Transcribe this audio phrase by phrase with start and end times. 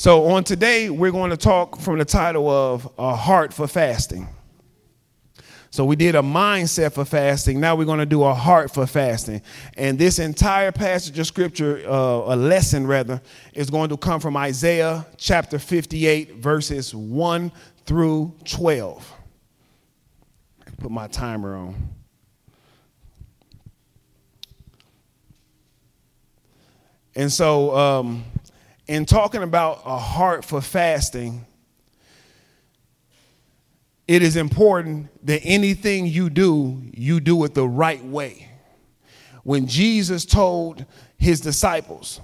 [0.00, 4.28] So, on today, we're going to talk from the title of A Heart for Fasting.
[5.68, 7.60] So, we did a mindset for fasting.
[7.60, 9.42] Now, we're going to do a heart for fasting.
[9.76, 13.20] And this entire passage of scripture, uh, a lesson rather,
[13.52, 17.52] is going to come from Isaiah chapter 58, verses 1
[17.84, 19.12] through 12.
[20.78, 21.90] Put my timer on.
[27.14, 28.24] And so, um,
[28.90, 31.46] in talking about a heart for fasting,
[34.08, 38.48] it is important that anything you do, you do it the right way.
[39.44, 40.84] When Jesus told
[41.16, 42.20] his disciples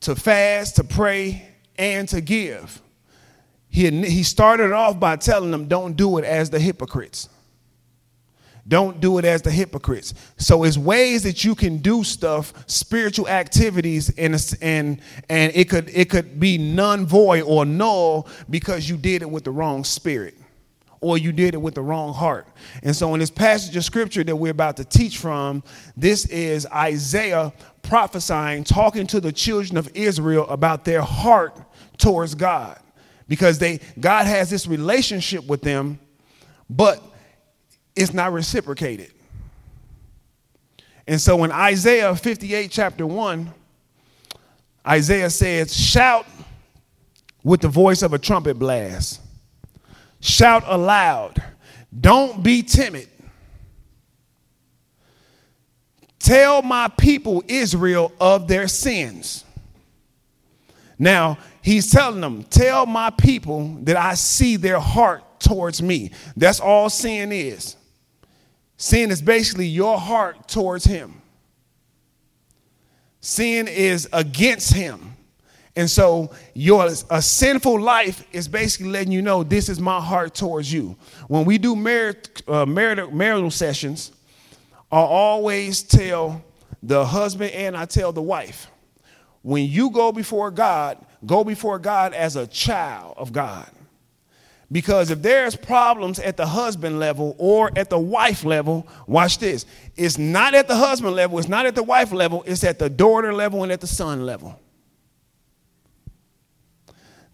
[0.00, 1.46] to fast, to pray,
[1.78, 2.82] and to give,
[3.68, 7.28] he, he started off by telling them, don't do it as the hypocrites.
[8.70, 10.14] Don't do it as the hypocrites.
[10.36, 15.90] So it's ways that you can do stuff, spiritual activities, and and and it could
[15.92, 20.36] it could be none void or null because you did it with the wrong spirit
[21.00, 22.46] or you did it with the wrong heart.
[22.84, 25.64] And so, in this passage of scripture that we're about to teach from,
[25.96, 31.60] this is Isaiah prophesying, talking to the children of Israel about their heart
[31.98, 32.78] towards God.
[33.26, 35.98] Because they God has this relationship with them,
[36.68, 37.02] but
[37.96, 39.12] it's not reciprocated.
[41.06, 43.52] And so in Isaiah 58, chapter 1,
[44.86, 46.26] Isaiah says, Shout
[47.42, 49.20] with the voice of a trumpet blast,
[50.20, 51.42] shout aloud,
[51.98, 53.08] don't be timid.
[56.18, 59.44] Tell my people Israel of their sins.
[60.98, 66.12] Now, he's telling them, Tell my people that I see their heart towards me.
[66.36, 67.74] That's all sin is.
[68.80, 71.20] Sin is basically your heart towards Him.
[73.20, 75.18] Sin is against Him.
[75.76, 80.34] And so your a sinful life is basically letting you know this is my heart
[80.34, 80.96] towards you.
[81.28, 84.12] When we do uh, marital, marital sessions,
[84.90, 86.42] I always tell
[86.82, 88.68] the husband and I tell the wife,
[89.42, 90.96] when you go before God,
[91.26, 93.70] go before God as a child of God.
[94.72, 99.66] Because if there's problems at the husband level or at the wife level, watch this.
[99.96, 102.88] It's not at the husband level, it's not at the wife level, it's at the
[102.88, 104.60] daughter level and at the son level.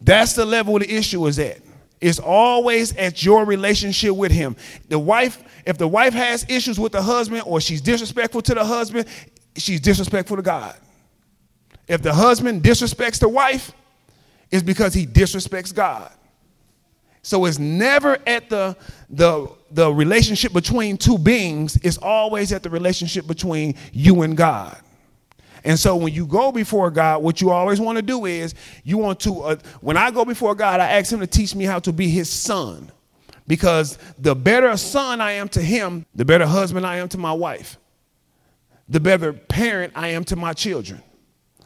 [0.00, 1.58] That's the level the issue is at.
[2.00, 4.56] It's always at your relationship with him.
[4.88, 8.64] The wife, if the wife has issues with the husband or she's disrespectful to the
[8.64, 9.06] husband,
[9.56, 10.76] she's disrespectful to God.
[11.88, 13.72] If the husband disrespects the wife,
[14.50, 16.10] it's because he disrespects God.
[17.26, 18.76] So it's never at the,
[19.10, 24.78] the, the relationship between two beings, it's always at the relationship between you and God.
[25.65, 28.54] And so when you go before God, what you always want to do is
[28.84, 31.65] you want to, uh, when I go before God, I ask Him to teach me
[31.65, 32.92] how to be His son.
[33.48, 37.32] Because the better son I am to Him, the better husband I am to my
[37.32, 37.76] wife,
[38.88, 41.03] the better parent I am to my children,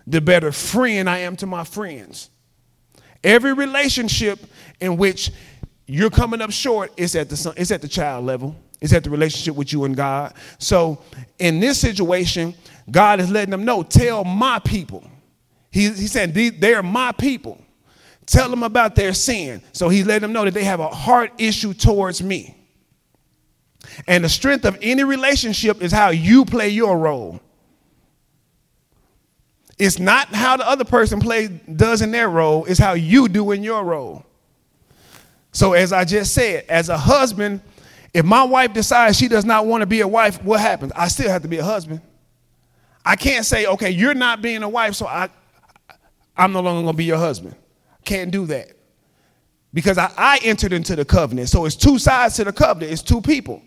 [0.06, 2.31] the better friend I am to my friends.
[3.22, 4.38] Every relationship
[4.81, 5.31] in which
[5.90, 8.54] you're coming up short, it's at the son, it's at the child level.
[8.80, 10.34] It's at the relationship with you and God.
[10.58, 11.02] So
[11.38, 12.54] in this situation,
[12.90, 15.04] God is letting them know, tell my people.
[15.70, 17.62] He, he said, they are my people.
[18.24, 19.60] Tell them about their sin.
[19.72, 22.56] So he's letting them know that they have a heart issue towards me.
[24.06, 27.40] And the strength of any relationship is how you play your role.
[29.78, 33.50] It's not how the other person plays does in their role, it's how you do
[33.50, 34.24] in your role.
[35.53, 37.61] So, as I just said, as a husband,
[38.15, 40.93] if my wife decides she does not want to be a wife, what happens?
[40.94, 42.00] I still have to be a husband.
[43.05, 45.28] I can't say, okay, you're not being a wife, so I,
[46.37, 47.55] I'm no longer going to be your husband.
[48.05, 48.72] Can't do that.
[49.72, 51.49] Because I, I entered into the covenant.
[51.49, 53.62] So it's two sides to the covenant, it's two people.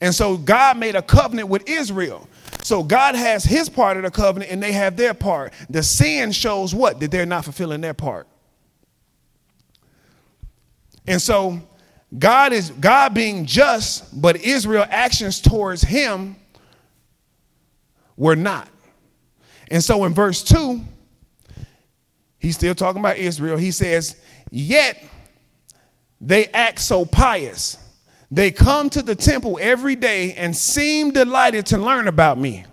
[0.00, 2.26] And so God made a covenant with Israel.
[2.62, 5.52] So God has his part of the covenant and they have their part.
[5.68, 7.00] The sin shows what?
[7.00, 8.26] That they're not fulfilling their part.
[11.06, 11.60] And so
[12.16, 16.36] God is God being just, but Israel actions towards him
[18.16, 18.68] were not.
[19.70, 20.80] And so in verse 2,
[22.38, 23.56] he's still talking about Israel.
[23.56, 24.16] He says,
[24.50, 25.02] Yet
[26.20, 27.78] they act so pious.
[28.30, 32.64] They come to the temple every day and seem delighted to learn about me.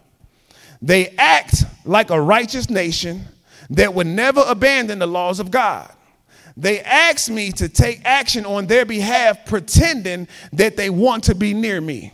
[0.81, 3.25] They act like a righteous nation
[3.71, 5.91] that would never abandon the laws of God.
[6.57, 11.53] They ask me to take action on their behalf, pretending that they want to be
[11.53, 12.11] near me.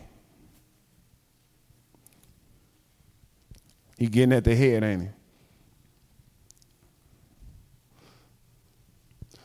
[3.97, 5.07] He getting at the head, ain't he?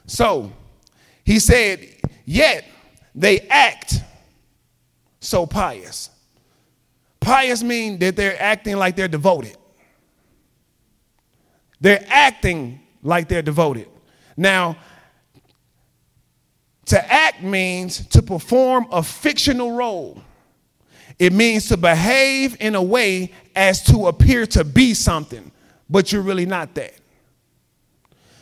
[0.06, 0.52] So
[1.24, 1.86] he said,
[2.24, 2.64] Yet
[3.14, 4.02] they act
[5.20, 6.10] so pious.
[7.20, 9.56] Pious mean that they're acting like they're devoted.
[11.80, 13.88] They're acting like they're devoted.
[14.36, 14.76] Now,
[16.88, 20.23] to act means to perform a fictional role.
[21.19, 25.50] It means to behave in a way as to appear to be something,
[25.90, 26.94] but you're really not that.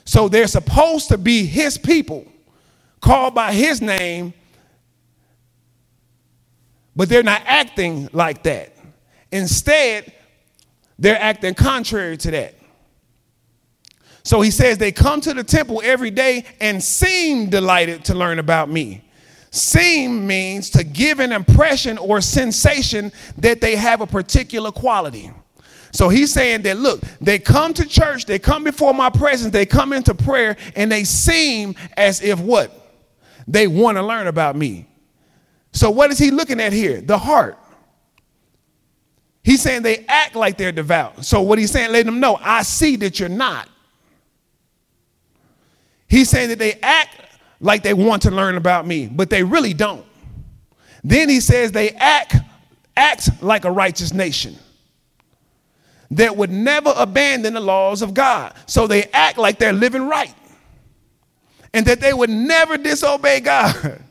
[0.04, 2.26] So they're supposed to be his people,
[3.00, 4.34] called by his name,
[6.94, 8.76] but they're not acting like that.
[9.32, 10.12] Instead,
[10.98, 12.55] they're acting contrary to that.
[14.26, 18.40] So he says they come to the temple every day and seem delighted to learn
[18.40, 19.04] about me.
[19.52, 25.30] Seem means to give an impression or sensation that they have a particular quality.
[25.92, 29.64] So he's saying that look, they come to church, they come before my presence, they
[29.64, 32.72] come into prayer, and they seem as if what?
[33.46, 34.88] They want to learn about me.
[35.72, 37.00] So what is he looking at here?
[37.00, 37.56] The heart.
[39.44, 41.24] He's saying they act like they're devout.
[41.24, 43.68] So what he's saying, let them know, I see that you're not.
[46.08, 47.16] He's saying that they act
[47.60, 50.04] like they want to learn about me, but they really don't.
[51.02, 52.36] Then he says they act
[52.96, 54.56] act like a righteous nation
[56.12, 58.54] that would never abandon the laws of God.
[58.66, 60.34] So they act like they're living right
[61.74, 63.74] and that they would never disobey God.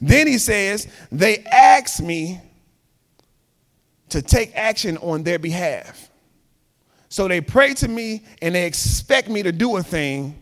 [0.00, 2.40] then he says, they ask me
[4.08, 6.03] to take action on their behalf.
[7.14, 10.34] So they pray to me and they expect me to do a thing.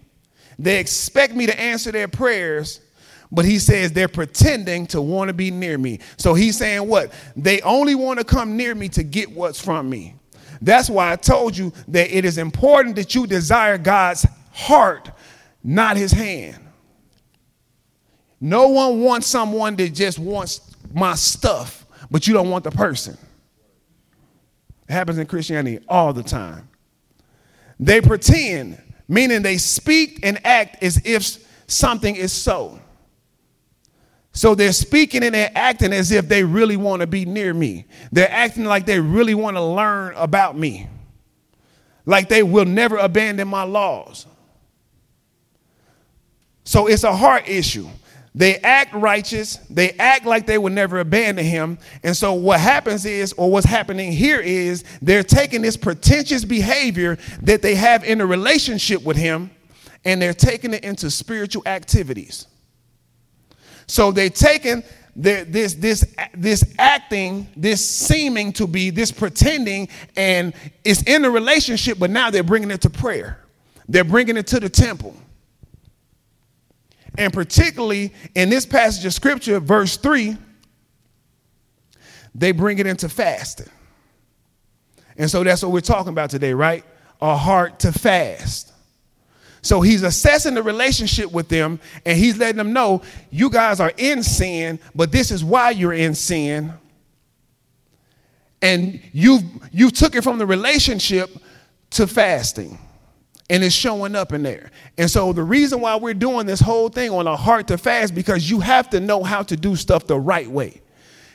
[0.59, 2.81] They expect me to answer their prayers,
[3.31, 5.99] but he says they're pretending to want to be near me.
[6.17, 7.13] So he's saying what?
[7.37, 10.15] They only want to come near me to get what's from me.
[10.63, 15.11] That's why I told you that it is important that you desire God's heart,
[15.63, 16.57] not his hand.
[18.41, 23.19] No one wants someone that just wants my stuff, but you don't want the person.
[24.93, 26.69] It happens in Christianity all the time.
[27.81, 28.77] They pretend,
[29.09, 32.79] meaning they speak and act as if something is so.
[34.33, 37.87] So they're speaking and they're acting as if they really want to be near me.
[38.13, 40.89] They're acting like they really want to learn about me.
[42.05, 44.27] Like they will never abandon my laws.
[46.65, 47.89] So it's a heart issue.
[48.35, 49.57] They act righteous.
[49.69, 51.79] They act like they would never abandon him.
[52.03, 57.19] And so what happens is, or what's happening here is, they're taking this pretentious behavior
[57.43, 59.51] that they have in a relationship with him
[60.05, 62.47] and they're taking it into spiritual activities.
[63.87, 64.83] So they're taking
[65.15, 71.99] this, this, this acting, this seeming to be, this pretending, and it's in a relationship,
[71.99, 73.39] but now they're bringing it to prayer.
[73.89, 75.15] They're bringing it to the temple.
[77.19, 80.37] And particularly in this passage of scripture, verse 3,
[82.35, 83.69] they bring it into fasting.
[85.17, 86.85] And so that's what we're talking about today, right?
[87.21, 88.73] A heart to fast.
[89.61, 93.93] So he's assessing the relationship with them and he's letting them know you guys are
[93.97, 96.73] in sin, but this is why you're in sin.
[98.61, 99.43] And you've
[99.73, 101.31] you took it from the relationship
[101.91, 102.79] to fasting
[103.51, 104.71] and it's showing up in there.
[104.99, 108.15] And so the reason why we're doing this whole thing on a heart to fast
[108.15, 110.81] because you have to know how to do stuff the right way.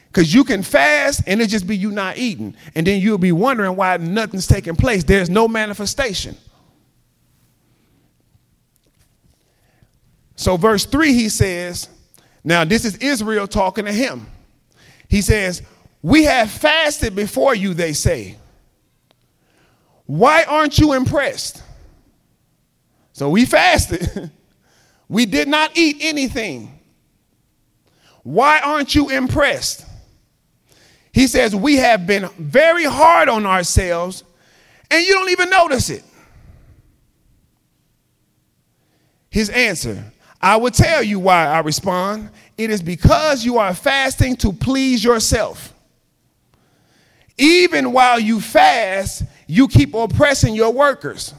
[0.07, 2.55] Because you can fast and it just be you not eating.
[2.75, 5.03] And then you'll be wondering why nothing's taking place.
[5.03, 6.37] There's no manifestation.
[10.35, 11.89] So, verse 3, he says,
[12.43, 14.27] Now this is Israel talking to him.
[15.09, 15.61] He says,
[16.01, 18.37] We have fasted before you, they say.
[20.05, 21.61] Why aren't you impressed?
[23.17, 24.29] So we fasted.
[25.09, 26.79] we did not eat anything.
[28.21, 29.83] Why aren't you impressed?
[31.11, 34.23] He says, We have been very hard on ourselves
[34.91, 36.03] and you don't even notice it.
[39.31, 42.29] His answer I will tell you why I respond.
[42.55, 45.73] It is because you are fasting to please yourself.
[47.35, 51.33] Even while you fast, you keep oppressing your workers.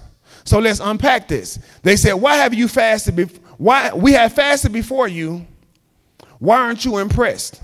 [0.49, 1.59] So let's unpack this.
[1.83, 3.39] They said, Why have you fasted?
[3.59, 5.47] Why we have fasted before you?
[6.39, 7.61] Why aren't you impressed?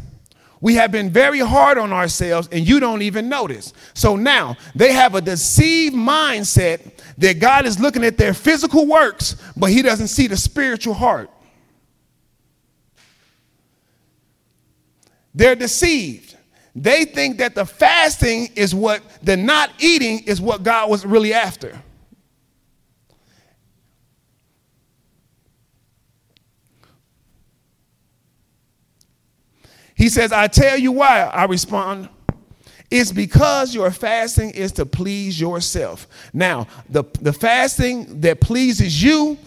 [0.60, 3.72] We have been very hard on ourselves and you don't even notice.
[3.94, 9.36] So now they have a deceived mindset that God is looking at their physical works,
[9.56, 11.30] but he doesn't see the spiritual heart.
[15.34, 16.36] They're deceived.
[16.74, 21.32] They think that the fasting is what, the not eating is what God was really
[21.32, 21.80] after.
[29.94, 31.22] He says, I tell you why.
[31.22, 32.08] I respond,
[32.90, 36.06] it's because your fasting is to please yourself.
[36.32, 39.38] Now, the, the fasting that pleases you,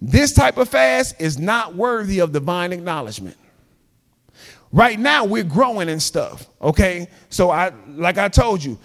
[0.00, 3.36] this type of fast is not worthy of divine acknowledgement.
[4.70, 7.08] Right now, we're growing and stuff, okay?
[7.30, 8.78] So, I, like I told you,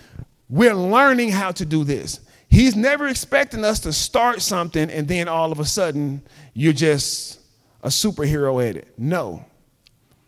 [0.50, 2.20] we're learning how to do this.
[2.48, 6.22] He's never expecting us to start something and then all of a sudden
[6.54, 7.40] you're just
[7.82, 8.94] a superhero at it.
[8.96, 9.44] No.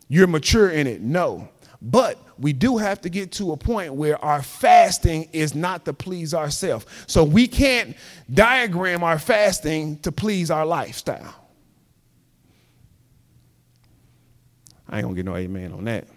[0.07, 1.01] You're mature in it.
[1.01, 1.49] No.
[1.81, 5.93] But we do have to get to a point where our fasting is not to
[5.93, 6.85] please ourselves.
[7.07, 7.95] So we can't
[8.33, 11.33] diagram our fasting to please our lifestyle.
[14.89, 16.07] I ain't gonna get no amen on that.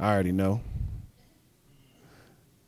[0.00, 0.60] I already know.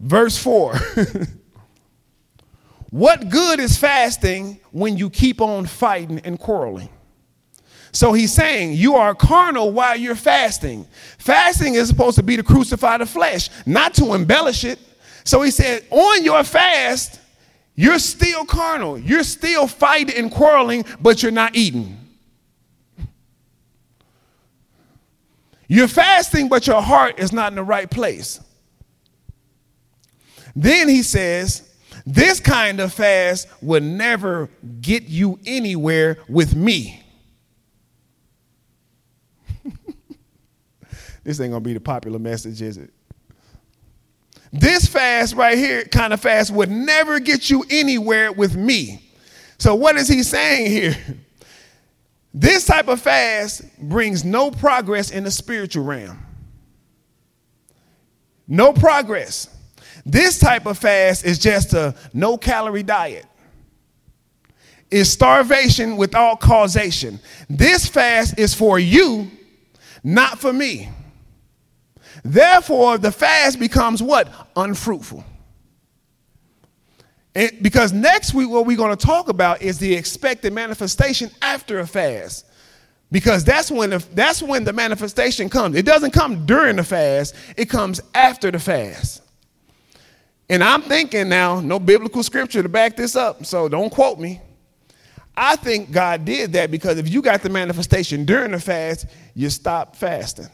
[0.00, 0.74] Verse 4.
[2.90, 6.88] what good is fasting when you keep on fighting and quarreling?
[7.92, 10.86] So he's saying you are carnal while you're fasting.
[11.18, 14.78] Fasting is supposed to be to crucify the flesh, not to embellish it.
[15.24, 17.20] So he said, on your fast,
[17.74, 18.98] you're still carnal.
[18.98, 21.96] You're still fighting and quarreling, but you're not eating.
[25.66, 28.40] You're fasting, but your heart is not in the right place.
[30.56, 31.70] Then he says,
[32.04, 36.99] This kind of fast will never get you anywhere with me.
[41.30, 42.90] This ain't gonna be the popular message, is it?
[44.52, 49.04] This fast right here, kind of fast, would never get you anywhere with me.
[49.58, 50.96] So, what is he saying here?
[52.32, 56.24] This type of fast brings no progress in the spiritual realm.
[58.46, 59.48] No progress.
[60.06, 63.26] This type of fast is just a no calorie diet.
[64.92, 67.18] It's starvation without causation.
[67.48, 69.28] This fast is for you,
[70.04, 70.88] not for me.
[72.22, 74.32] Therefore, the fast becomes what?
[74.56, 75.24] Unfruitful.
[77.32, 81.86] Because next week, what we're going to talk about is the expected manifestation after a
[81.86, 82.46] fast.
[83.12, 85.76] Because that's when, the, that's when the manifestation comes.
[85.76, 89.22] It doesn't come during the fast, it comes after the fast.
[90.48, 94.40] And I'm thinking now, no biblical scripture to back this up, so don't quote me.
[95.36, 99.48] I think God did that because if you got the manifestation during the fast, you
[99.48, 100.48] stop fasting.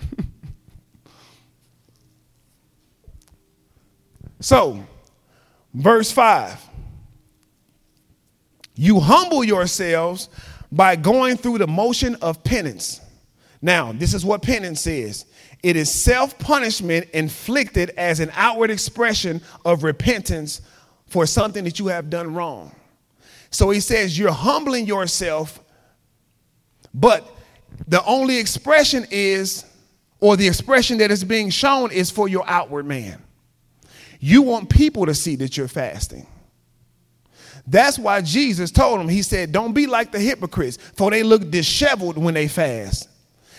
[4.40, 4.82] so,
[5.74, 6.58] verse 5
[8.74, 10.30] You humble yourselves
[10.72, 13.00] by going through the motion of penance.
[13.62, 15.26] Now, this is what penance is
[15.62, 20.60] it is self punishment inflicted as an outward expression of repentance
[21.06, 22.74] for something that you have done wrong.
[23.50, 25.60] So he says, You're humbling yourself,
[26.94, 27.28] but
[27.88, 29.64] the only expression is,
[30.20, 33.22] or the expression that is being shown is for your outward man.
[34.18, 36.26] You want people to see that you're fasting.
[37.66, 41.50] That's why Jesus told him, He said, Don't be like the hypocrites, for they look
[41.50, 43.08] disheveled when they fast.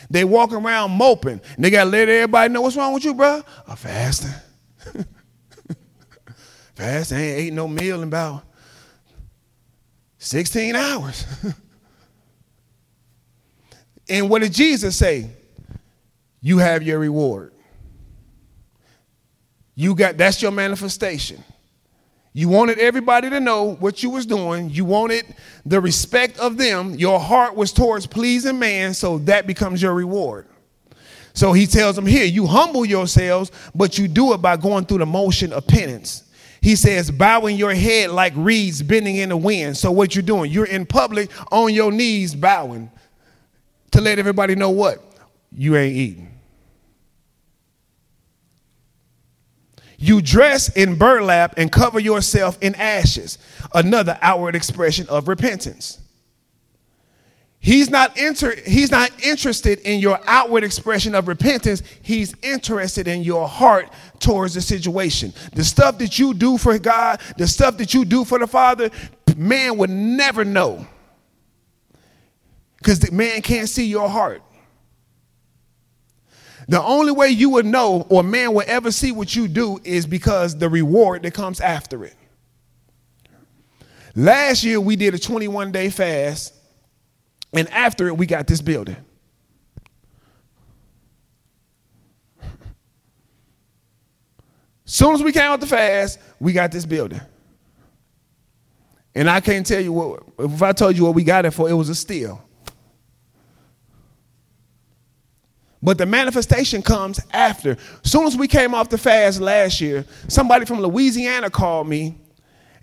[0.09, 1.41] They walk around moping.
[1.55, 3.43] And they got to let everybody know what's wrong with you, bro.
[3.67, 4.31] I'm fasting.
[6.75, 7.17] fasting.
[7.17, 8.43] Ain't ate no meal in about
[10.19, 11.25] 16 hours.
[14.09, 15.29] and what did Jesus say?
[16.47, 17.51] You have your reward.
[19.75, 21.43] You got that's your manifestation.
[22.31, 24.69] You wanted everybody to know what you was doing.
[24.69, 25.25] You wanted
[25.65, 26.95] the respect of them.
[26.95, 30.47] Your heart was towards pleasing man, so that becomes your reward.
[31.33, 34.99] So he tells them here, you humble yourselves, but you do it by going through
[34.99, 36.23] the motion of penance.
[36.61, 39.75] He says, bowing your head like reeds bending in the wind.
[39.75, 42.89] So what you're doing, you're in public on your knees bowing
[43.91, 45.03] to let everybody know what?
[45.51, 46.36] You ain't eating.
[49.97, 53.39] You dress in burlap and cover yourself in ashes,
[53.73, 55.99] another outward expression of repentance.
[57.59, 61.81] He's not, inter- he's not interested in your outward expression of repentance.
[62.01, 63.89] He's interested in your heart
[64.19, 65.33] towards the situation.
[65.53, 68.91] The stuff that you do for God, the stuff that you do for the Father,
[69.35, 70.85] man would never know.
[72.77, 74.41] Because the man can't see your heart.
[76.67, 80.05] The only way you would know or man will ever see what you do is
[80.05, 82.15] because the reward that comes after it.
[84.15, 86.53] Last year we did a 21 day fast,
[87.53, 88.97] and after it we got this building.
[94.83, 97.21] Soon as we came out the fast, we got this building.
[99.13, 101.69] And I can't tell you what, if I told you what we got it for,
[101.69, 102.46] it was a steal.
[105.87, 107.77] But the manifestation comes after.
[108.03, 112.17] Soon as we came off the fast last year, somebody from Louisiana called me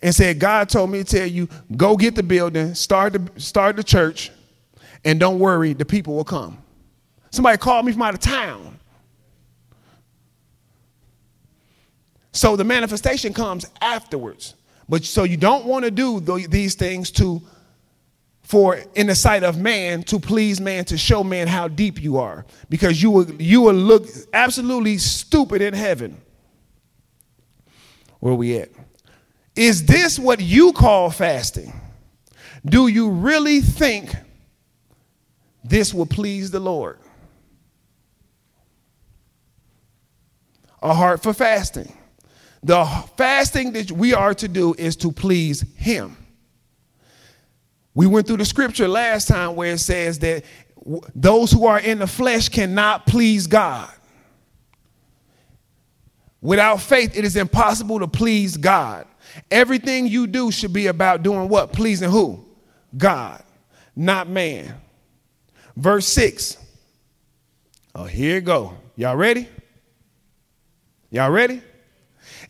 [0.00, 1.46] and said, God told me to tell you,
[1.76, 4.30] go get the building, start the, start the church,
[5.04, 6.56] and don't worry, the people will come.
[7.30, 8.78] Somebody called me from out of town.
[12.32, 14.54] So the manifestation comes afterwards.
[14.88, 17.42] But so you don't want to do these things to
[18.44, 22.18] for in the sight of man to please man to show man how deep you
[22.18, 22.44] are.
[22.68, 26.20] Because you will you will look absolutely stupid in heaven.
[28.20, 28.68] Where we at?
[29.56, 31.72] Is this what you call fasting?
[32.64, 34.14] Do you really think
[35.62, 36.98] this will please the lord?
[40.82, 41.96] A heart for fasting.
[42.62, 42.84] The
[43.16, 46.23] fasting that we are to do is to please him
[47.94, 50.44] we went through the scripture last time where it says that
[51.14, 53.90] those who are in the flesh cannot please God.
[56.40, 59.06] Without faith, it is impossible to please God.
[59.50, 61.72] Everything you do should be about doing what?
[61.72, 62.44] Pleasing who?
[62.96, 63.42] God,
[63.96, 64.74] not man.
[65.76, 66.58] Verse 6.
[67.94, 68.74] Oh, here you go.
[68.96, 69.48] Y'all ready?
[71.10, 71.62] Y'all ready?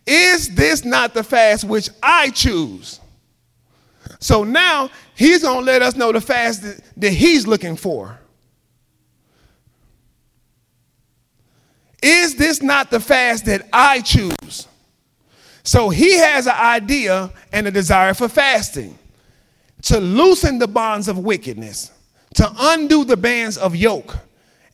[0.06, 3.00] Is this not the fast which I choose?
[4.20, 8.18] So now he's going to let us know the fast that, that he's looking for.
[12.02, 14.68] Is this not the fast that I choose?
[15.62, 18.98] So he has an idea and a desire for fasting
[19.82, 21.90] to loosen the bonds of wickedness,
[22.34, 24.16] to undo the bands of yoke,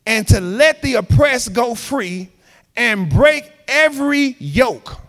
[0.05, 2.29] and to let the oppressed go free
[2.75, 4.99] and break every yoke.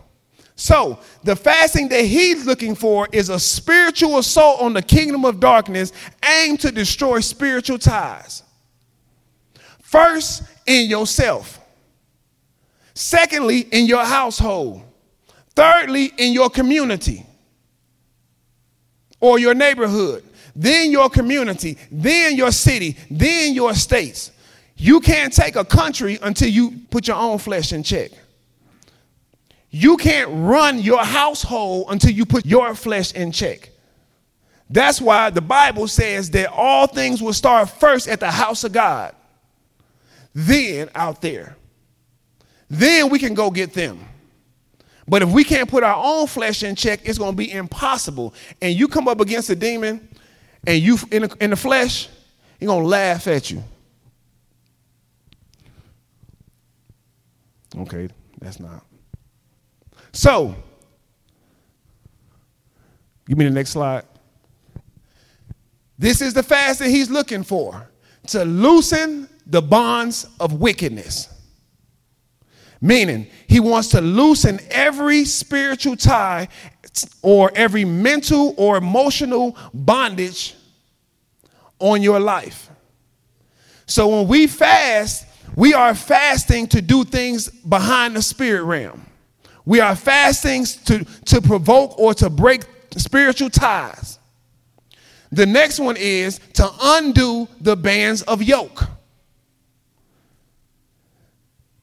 [0.55, 5.39] So, the fasting that he's looking for is a spiritual assault on the kingdom of
[5.39, 5.91] darkness
[6.23, 8.43] aimed to destroy spiritual ties.
[9.81, 11.59] First, in yourself.
[12.93, 14.83] Secondly, in your household.
[15.55, 17.25] Thirdly, in your community
[19.19, 20.23] or your neighborhood.
[20.55, 21.77] Then your community.
[21.91, 22.97] Then your city.
[23.09, 24.31] Then your states.
[24.75, 28.11] You can't take a country until you put your own flesh in check.
[29.75, 33.71] You can't run your household until you put your flesh in check.
[34.69, 38.71] That's why the Bible says that all things will start first at the house of
[38.71, 39.15] God,
[40.31, 41.57] then out there.
[42.69, 43.99] Then we can go get them.
[45.07, 48.35] But if we can't put our own flesh in check, it's going to be impossible.
[48.61, 50.07] And you come up against a demon
[50.67, 52.09] and you in the, in the flesh,
[52.59, 53.63] he's going to laugh at you.
[57.75, 58.07] Okay,
[58.39, 58.85] that's not.
[60.13, 60.55] So,
[63.27, 64.05] give me the next slide.
[65.97, 67.89] This is the fast that he's looking for
[68.27, 71.29] to loosen the bonds of wickedness.
[72.79, 76.49] Meaning, he wants to loosen every spiritual tie
[77.21, 80.55] or every mental or emotional bondage
[81.79, 82.69] on your life.
[83.85, 89.05] So when we fast, we are fasting to do things behind the spirit realm.
[89.65, 92.63] We are fasting to, to provoke or to break
[92.97, 94.19] spiritual ties.
[95.31, 98.83] The next one is to undo the bands of yoke.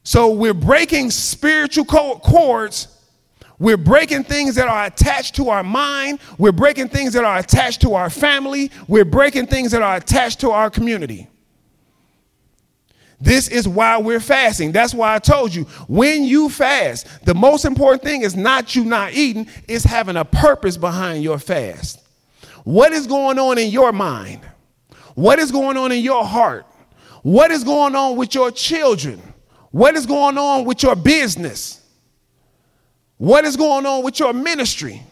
[0.03, 2.87] So we're breaking spiritual cords.
[3.59, 6.19] We're breaking things that are attached to our mind.
[6.37, 8.71] We're breaking things that are attached to our family.
[8.87, 11.27] We're breaking things that are attached to our community.
[13.21, 14.71] This is why we're fasting.
[14.71, 18.83] That's why I told you when you fast, the most important thing is not you
[18.83, 22.03] not eating, it's having a purpose behind your fast.
[22.63, 24.41] What is going on in your mind?
[25.13, 26.65] What is going on in your heart?
[27.21, 29.21] What is going on with your children?
[29.69, 31.79] What is going on with your business?
[33.17, 35.03] What is going on with your ministry?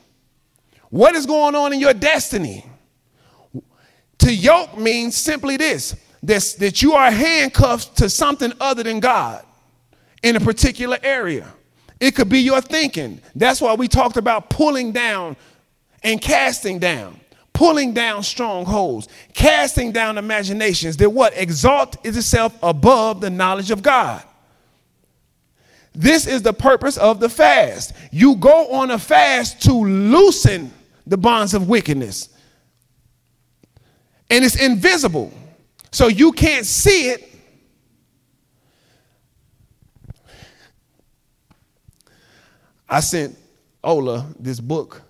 [0.89, 2.65] What is going on in your destiny?
[4.19, 9.45] To yoke means simply this that's, that you are handcuffed to something other than God
[10.21, 11.47] in a particular area.
[11.99, 13.21] It could be your thinking.
[13.35, 15.35] That's why we talked about pulling down
[16.03, 17.19] and casting down,
[17.53, 24.23] pulling down strongholds, casting down imaginations that what exalt itself above the knowledge of God.
[25.93, 27.93] This is the purpose of the fast.
[28.11, 30.71] You go on a fast to loosen
[31.05, 32.29] the bonds of wickedness.
[34.29, 35.33] And it's invisible.
[35.91, 37.25] So you can't see it.
[42.87, 43.37] I sent
[43.83, 45.01] Ola this book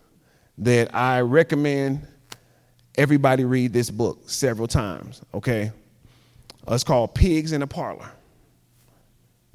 [0.57, 2.05] that I recommend
[2.97, 5.71] everybody read this book several times, okay?
[6.67, 8.11] Uh, it's called Pigs in a Parlor.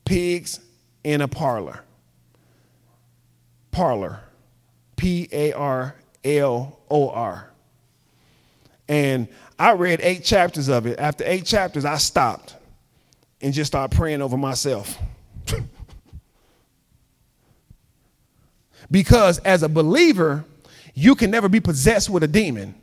[0.04, 0.60] pigs
[1.04, 1.84] in a parlor.
[3.70, 4.20] Parlor.
[4.96, 7.50] P A R L O R.
[8.88, 10.98] And I read eight chapters of it.
[10.98, 12.56] After eight chapters, I stopped
[13.40, 14.98] and just started praying over myself.
[18.90, 20.44] because as a believer,
[20.94, 22.74] you can never be possessed with a demon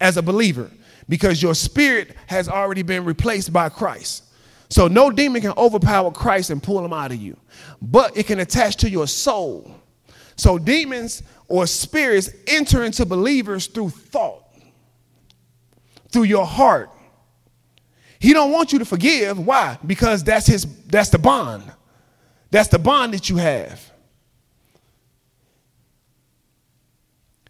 [0.00, 0.70] as a believer
[1.08, 4.24] because your spirit has already been replaced by Christ.
[4.68, 7.36] So no demon can overpower Christ and pull him out of you,
[7.82, 9.70] but it can attach to your soul.
[10.36, 14.41] So demons or spirits enter into believers through thought,
[16.12, 16.90] through your heart.
[18.18, 19.38] He don't want you to forgive.
[19.38, 19.78] Why?
[19.84, 21.64] Because that's his that's the bond.
[22.50, 23.90] That's the bond that you have.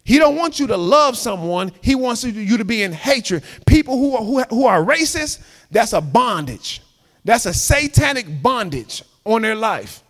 [0.05, 1.71] He don't want you to love someone.
[1.81, 3.43] He wants you to be in hatred.
[3.65, 6.81] People who are, who, who are racist, that's a bondage.
[7.23, 10.03] That's a satanic bondage on their life.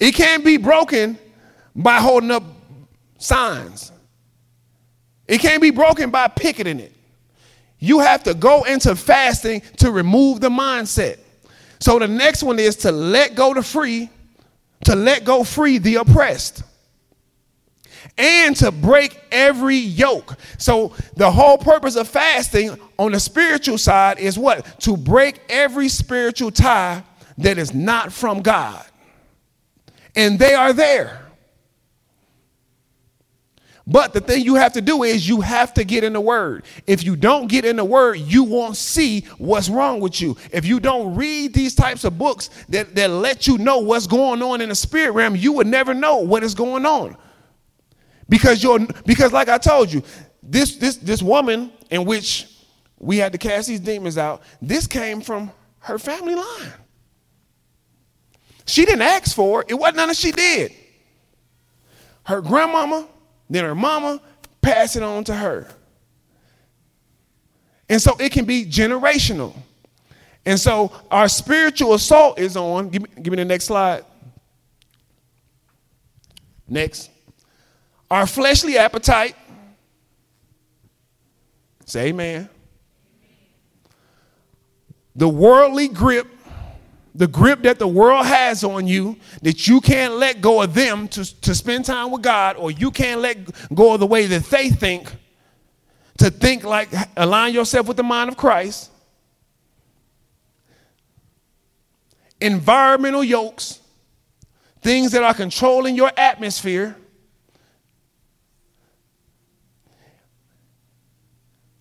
[0.00, 1.18] It can't be broken
[1.74, 2.42] by holding up
[3.18, 3.92] signs.
[5.28, 6.92] It can't be broken by picketing it.
[7.78, 11.18] You have to go into fasting to remove the mindset.
[11.78, 14.10] So the next one is to let go the free,
[14.84, 16.64] to let go free the oppressed
[18.16, 20.36] and to break every yoke.
[20.58, 24.80] So, the whole purpose of fasting on the spiritual side is what?
[24.80, 27.04] To break every spiritual tie
[27.38, 28.84] that is not from God.
[30.16, 31.27] And they are there.
[33.90, 36.66] But the thing you have to do is you have to get in the word.
[36.86, 40.36] If you don't get in the word, you won't see what's wrong with you.
[40.52, 44.42] If you don't read these types of books that, that let you know what's going
[44.42, 47.16] on in the spirit realm, you would never know what is going on.
[48.28, 50.02] Because you're because like I told you,
[50.42, 52.46] this this this woman in which
[52.98, 56.72] we had to cast these demons out, this came from her family line.
[58.66, 59.70] She didn't ask for it.
[59.70, 60.74] It wasn't nothing she did.
[62.24, 63.08] Her grandmama,
[63.48, 64.20] then her mama,
[64.60, 65.66] pass it on to her.
[67.88, 69.54] And so it can be generational.
[70.44, 72.90] And so our spiritual assault is on.
[72.90, 74.04] Give me, give me the next slide.
[76.68, 77.10] Next.
[78.10, 79.36] Our fleshly appetite,
[81.84, 82.48] say amen.
[85.14, 86.26] The worldly grip,
[87.18, 91.08] the grip that the world has on you, that you can't let go of them
[91.08, 93.38] to, to spend time with God, or you can't let
[93.74, 95.12] go of the way that they think,
[96.18, 98.90] to think like, align yourself with the mind of Christ.
[102.40, 103.80] Environmental yokes,
[104.80, 106.96] things that are controlling your atmosphere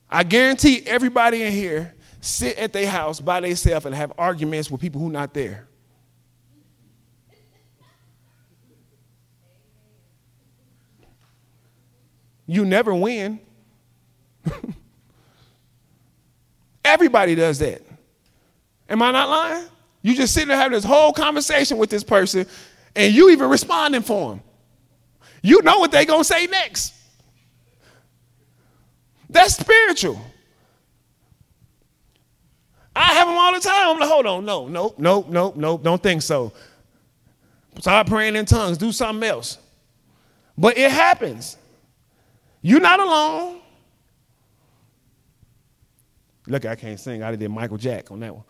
[0.09, 4.81] I guarantee everybody in here sit at their house by themselves and have arguments with
[4.81, 5.67] people who not there.
[12.47, 13.39] You never win.
[16.85, 17.81] Everybody does that.
[18.89, 19.65] Am I not lying?
[20.01, 22.45] You just sitting there having this whole conversation with this person,
[22.95, 24.41] and you even responding for them.
[25.41, 26.93] You know what they gonna say next.
[29.29, 30.21] That's spiritual.
[32.97, 33.89] I have them all the time.
[33.89, 36.51] I'm like, hold on, no, no, no, no, no, don't think so.
[37.79, 39.59] Start praying in tongues, do something else.
[40.57, 41.57] But it happens.
[42.61, 43.59] You're not alone.
[46.47, 47.21] Look, I can't sing.
[47.21, 48.45] I did Michael Jack on that one.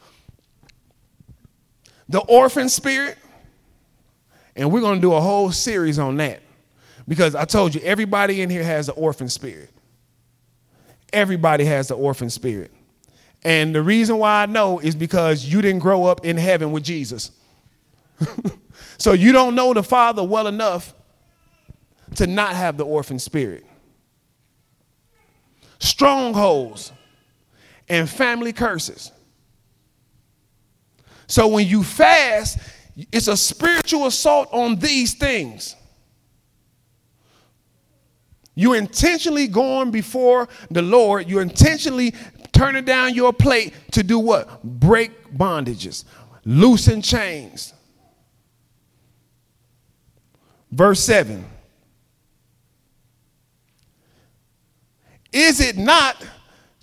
[2.10, 3.17] The orphan spirit,
[4.55, 6.41] and we're going to do a whole series on that
[7.07, 9.71] because I told you everybody in here has an orphan spirit.
[11.12, 12.71] Everybody has the orphan spirit.
[13.43, 16.84] And the reason why I know is because you didn't grow up in heaven with
[16.84, 17.32] Jesus.
[18.97, 20.93] so you don't know the Father well enough
[22.15, 23.65] to not have the orphan spirit.
[25.80, 26.91] Strongholds
[27.88, 29.12] and family curses.
[31.28, 32.58] So when you fast,
[33.12, 35.76] it's a spiritual assault on these things.
[38.56, 41.30] You're intentionally going before the Lord.
[41.30, 42.15] You're intentionally
[42.58, 44.63] turning down your plate to do what?
[44.63, 46.06] Break bondages,
[46.43, 47.74] loosen chains.
[50.72, 51.46] Verse 7.
[55.32, 56.26] Is it not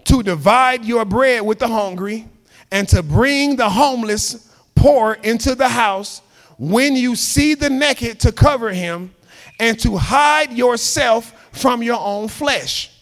[0.04, 2.28] to divide your bread with the hungry
[2.70, 6.20] and to bring the homeless poor into the house
[6.58, 9.12] when you see the naked to cover him
[9.58, 12.93] and to hide yourself from your own flesh.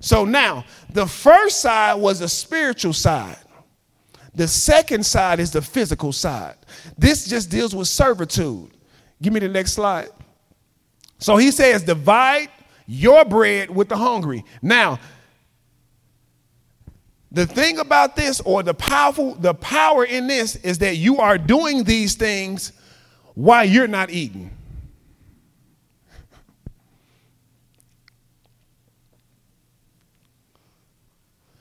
[0.00, 3.36] So now, the first side was a spiritual side.
[4.34, 6.56] The second side is the physical side.
[6.96, 8.70] This just deals with servitude.
[9.20, 10.08] Give me the next slide.
[11.18, 12.48] So he says, divide
[12.86, 14.44] your bread with the hungry.
[14.62, 14.98] Now,
[17.30, 21.38] the thing about this, or the powerful, the power in this, is that you are
[21.38, 22.72] doing these things
[23.34, 24.50] while you're not eating.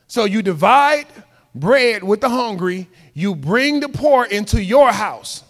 [0.09, 1.05] So you divide
[1.53, 5.43] bread with the hungry, you bring the poor into your house.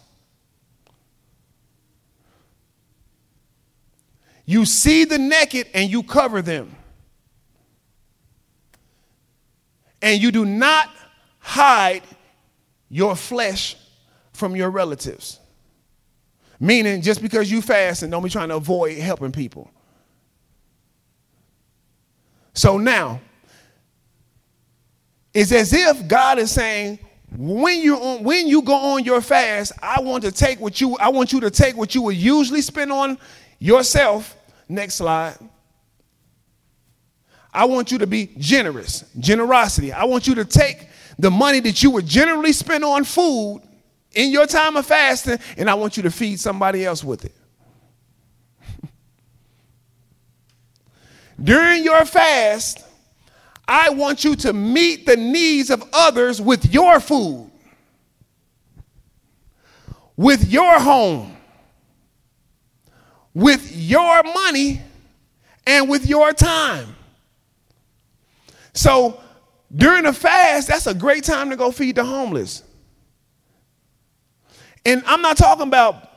[4.45, 6.75] You see the naked and you cover them.
[10.01, 10.89] And you do not
[11.39, 12.03] hide
[12.89, 13.77] your flesh
[14.33, 15.39] from your relatives.
[16.59, 19.71] Meaning, just because you fast and don't be trying to avoid helping people.
[22.53, 23.21] So now,
[25.33, 26.99] it's as if God is saying,
[27.37, 31.09] when you when you go on your fast, I want to take what you I
[31.09, 33.17] want you to take what you would usually spend on
[33.59, 34.35] yourself.
[34.67, 35.37] Next slide.
[37.53, 39.91] I want you to be generous, generosity.
[39.91, 40.87] I want you to take
[41.17, 43.61] the money that you would generally spend on food
[44.13, 47.35] in your time of fasting, and I want you to feed somebody else with it.
[51.43, 52.83] During your fast,
[53.71, 57.51] I want you to meet the needs of others with your food,
[60.17, 61.37] with your home,
[63.35, 64.81] with your money,
[65.67, 66.95] and with your time.
[68.73, 69.21] So
[69.75, 72.63] during the fast, that's a great time to go feed the homeless.
[74.83, 76.09] And I'm not talking about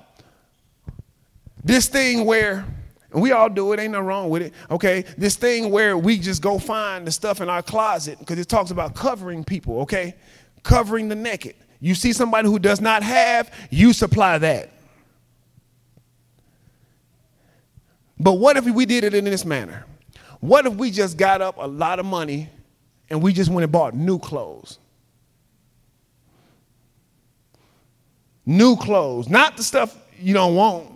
[1.62, 2.64] this thing where
[3.12, 4.54] and we all do it, ain't nothing wrong with it.
[4.70, 5.04] Okay?
[5.18, 8.70] This thing where we just go find the stuff in our closet, because it talks
[8.70, 10.14] about covering people, okay?
[10.62, 11.54] Covering the naked.
[11.80, 14.70] You see somebody who does not have, you supply that.
[18.18, 19.84] But what if we did it in this manner?
[20.38, 22.48] What if we just got up a lot of money
[23.10, 24.78] and we just went and bought new clothes?
[28.46, 30.91] New clothes, not the stuff you don't want.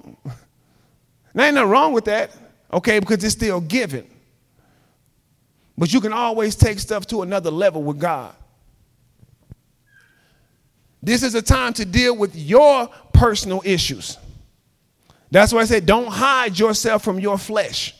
[1.36, 2.34] There ain't nothing wrong with that,
[2.72, 4.06] okay, because it's still given.
[5.76, 8.34] But you can always take stuff to another level with God.
[11.02, 14.16] This is a time to deal with your personal issues.
[15.30, 17.94] That's why I said, don't hide yourself from your flesh.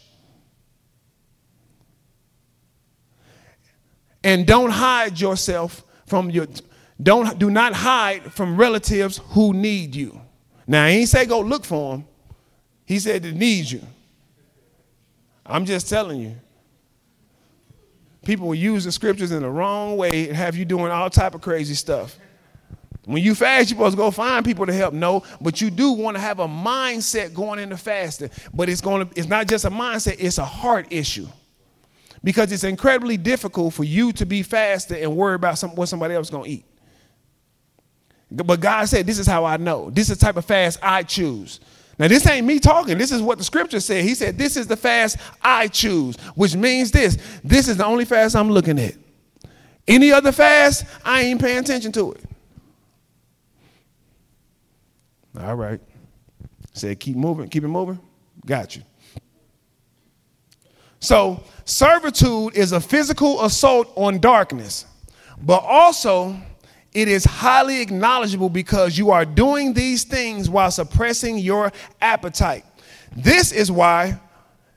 [4.25, 6.47] And don't hide yourself from your
[7.03, 10.19] don't do not hide from relatives who need you.
[10.67, 12.07] Now I ain't say go look for them.
[12.87, 13.83] He said it needs you.
[15.45, 16.37] I'm just telling you.
[18.25, 21.35] People will use the scriptures in the wrong way and have you doing all type
[21.35, 22.19] of crazy stuff.
[23.05, 24.93] When you fast, you're supposed to go find people to help.
[24.93, 28.31] No, but you do want to have a mindset going into fasting.
[28.53, 31.29] But it's going to, it's not just a mindset, it's a heart issue.
[32.25, 36.15] Because it's incredibly difficult for you to be fasting and worry about some, what somebody
[36.15, 36.65] else is going to eat.
[38.29, 39.89] But God said, This is how I know.
[39.91, 41.61] This is the type of fast I choose.
[41.99, 42.99] Now, this ain't me talking.
[42.99, 44.05] This is what the scripture said.
[44.05, 48.05] He said, This is the fast I choose, which means this this is the only
[48.05, 48.95] fast I'm looking at.
[49.89, 52.25] Any other fast, I ain't paying attention to it.
[55.41, 55.81] All right.
[56.73, 57.99] Said, Keep moving, keep it moving.
[58.45, 58.83] Got you.
[61.01, 64.87] So, servitude is a physical assault on darkness,
[65.41, 66.37] but also
[66.97, 72.65] it is highly acknowledgeable because you are doing these things while suppressing your appetite.
[73.15, 74.19] This is why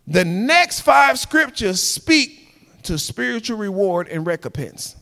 [0.06, 4.98] the next five scriptures speak to spiritual reward and recompense.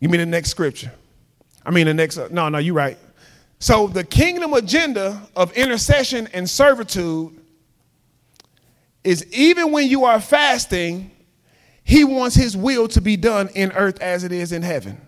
[0.00, 0.92] Give me the next scripture.
[1.66, 2.96] I mean, the next, no, no, you're right.
[3.58, 7.38] So, the kingdom agenda of intercession and servitude
[9.04, 11.10] is even when you are fasting,
[11.86, 15.00] he wants his will to be done in earth as it is in heaven.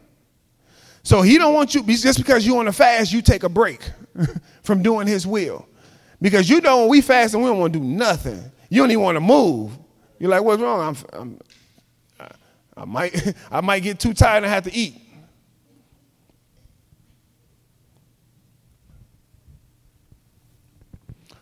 [1.02, 3.90] So he don't want you just because you on a fast, you take a break
[4.62, 5.66] from doing his will.
[6.22, 8.40] Because you know when we fast and we don't want to do nothing.
[8.68, 9.76] You don't even want to move.
[10.20, 10.96] You're like, what's wrong?
[11.12, 11.38] I'm,
[12.20, 12.30] I'm,
[12.76, 15.02] I might I might get too tired and have to eat.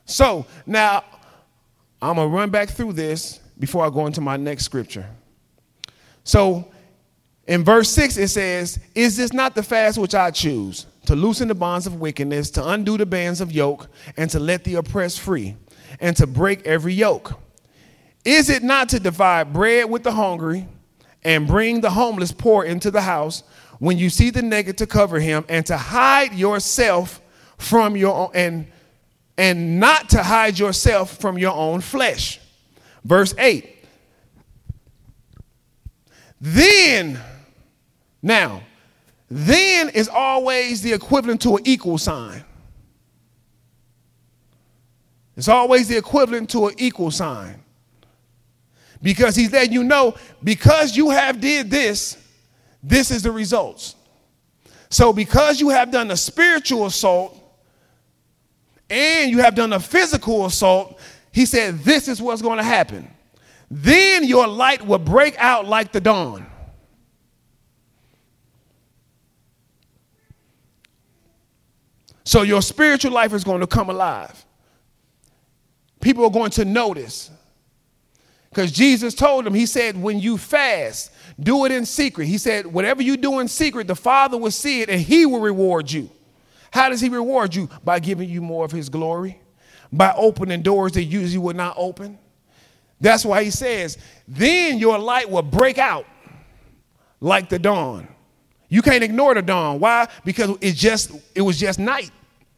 [0.07, 1.05] So now
[2.01, 5.07] I'm gonna run back through this before I go into my next scripture.
[6.27, 6.71] So
[7.47, 10.85] in verse 6, it says, Is this not the fast which I choose?
[11.07, 14.65] To loosen the bonds of wickedness, to undo the bands of yoke, and to let
[14.65, 15.57] the oppressed free,
[16.01, 17.41] and to break every yoke.
[18.25, 20.67] Is it not to divide bread with the hungry,
[21.27, 23.43] and bring the homeless poor into the house.
[23.81, 27.21] When you see the naked, to cover him, and to hide yourself
[27.59, 28.67] from your own, and
[29.37, 32.41] and not to hide yourself from your own flesh.
[33.05, 33.76] Verse 8.
[36.49, 37.19] Then,
[38.23, 38.63] now,
[39.29, 42.45] then is always the equivalent to an equal sign.
[45.37, 47.61] It's always the equivalent to an equal sign.
[49.03, 52.17] Because he's letting you know, because you have did this,
[52.81, 53.97] this is the results.
[54.89, 57.37] So because you have done a spiritual assault
[58.89, 61.01] and you have done a physical assault,
[61.33, 63.11] he said, this is what's going to happen.
[63.71, 66.47] Then your light will break out like the dawn.
[72.25, 74.45] So your spiritual life is going to come alive.
[76.01, 77.31] People are going to notice.
[78.51, 82.27] Because Jesus told them, He said, when you fast, do it in secret.
[82.27, 85.41] He said, whatever you do in secret, the Father will see it and He will
[85.41, 86.11] reward you.
[86.73, 87.69] How does He reward you?
[87.85, 89.41] By giving you more of His glory,
[89.93, 92.19] by opening doors that usually would not open.
[93.01, 96.07] That's why He says, then your light will break out
[97.21, 98.09] like the dawn.
[98.69, 99.79] You can't ignore the dawn.
[99.79, 100.09] Why?
[100.25, 102.11] Because it just it was just night.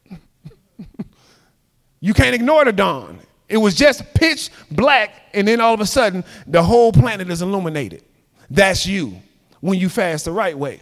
[1.99, 3.19] you can't ignore the dawn.
[3.47, 7.41] It was just pitch black, and then all of a sudden, the whole planet is
[7.41, 8.03] illuminated.
[8.49, 9.21] That's you
[9.59, 10.81] when you fast the right way.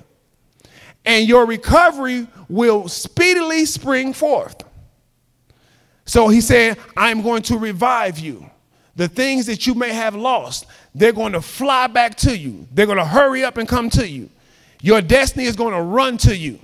[1.06, 4.64] And your recovery will speedily spring forth.
[6.06, 8.50] So he said, I'm going to revive you.
[8.98, 12.68] The things that you may have lost, they're going to fly back to you.
[12.74, 14.30] They're going to hurry up and come to you.
[14.82, 16.60] Your destiny is going to run to you.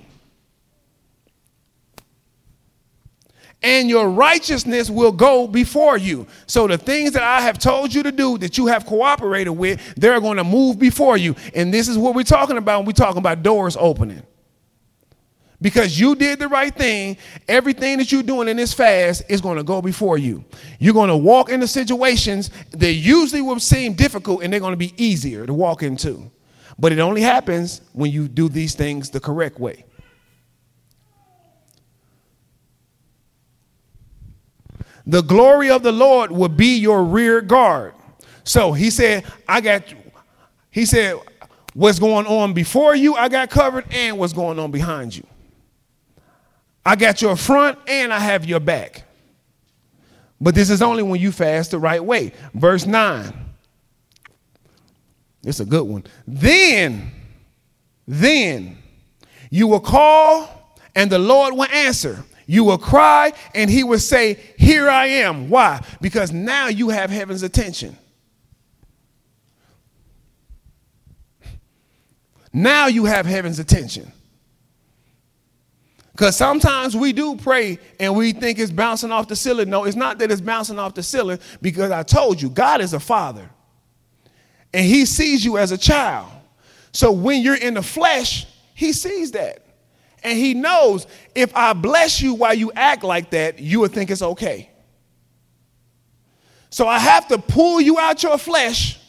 [3.64, 6.26] and your righteousness will go before you.
[6.46, 9.94] So the things that I have told you to do that you have cooperated with,
[9.94, 11.34] they're going to move before you.
[11.54, 14.22] And this is what we're talking about when we're talking about doors opening.
[15.64, 17.16] Because you did the right thing,
[17.48, 20.44] everything that you're doing in this fast is going to go before you.
[20.78, 24.76] You're going to walk into situations that usually will seem difficult and they're going to
[24.76, 26.30] be easier to walk into.
[26.78, 29.86] But it only happens when you do these things the correct way.
[35.06, 37.94] The glory of the Lord will be your rear guard.
[38.44, 39.82] So he said, I got,
[40.70, 41.18] he said,
[41.72, 45.26] what's going on before you, I got covered, and what's going on behind you.
[46.84, 49.04] I got your front and I have your back.
[50.40, 52.32] But this is only when you fast the right way.
[52.52, 53.32] Verse 9.
[55.44, 56.04] It's a good one.
[56.26, 57.10] Then,
[58.06, 58.78] then
[59.50, 62.24] you will call and the Lord will answer.
[62.46, 65.48] You will cry and he will say, Here I am.
[65.48, 65.82] Why?
[66.00, 67.96] Because now you have heaven's attention.
[72.52, 74.12] Now you have heaven's attention.
[76.14, 79.68] Because sometimes we do pray and we think it's bouncing off the ceiling.
[79.68, 82.92] No, it's not that it's bouncing off the ceiling because I told you, God is
[82.92, 83.50] a father
[84.72, 86.30] and he sees you as a child.
[86.92, 89.66] So when you're in the flesh, he sees that.
[90.22, 94.10] And he knows if I bless you while you act like that, you would think
[94.10, 94.70] it's okay.
[96.70, 99.00] So I have to pull you out your flesh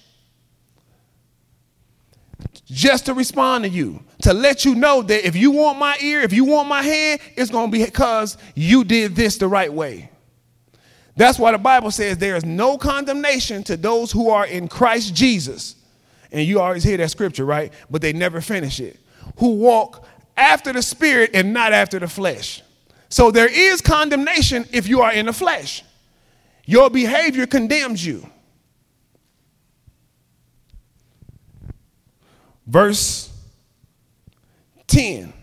[2.65, 6.21] just to respond to you, to let you know that if you want my ear,
[6.21, 9.71] if you want my hand, it's going to be because you did this the right
[9.71, 10.09] way.
[11.17, 15.13] That's why the Bible says there is no condemnation to those who are in Christ
[15.13, 15.75] Jesus.
[16.31, 17.71] And you always hear that scripture, right?
[17.89, 18.99] But they never finish it.
[19.37, 22.61] Who walk after the spirit and not after the flesh.
[23.09, 25.83] So there is condemnation if you are in the flesh.
[26.65, 28.29] Your behavior condemns you.
[32.65, 33.34] Verse
[34.87, 35.33] 10.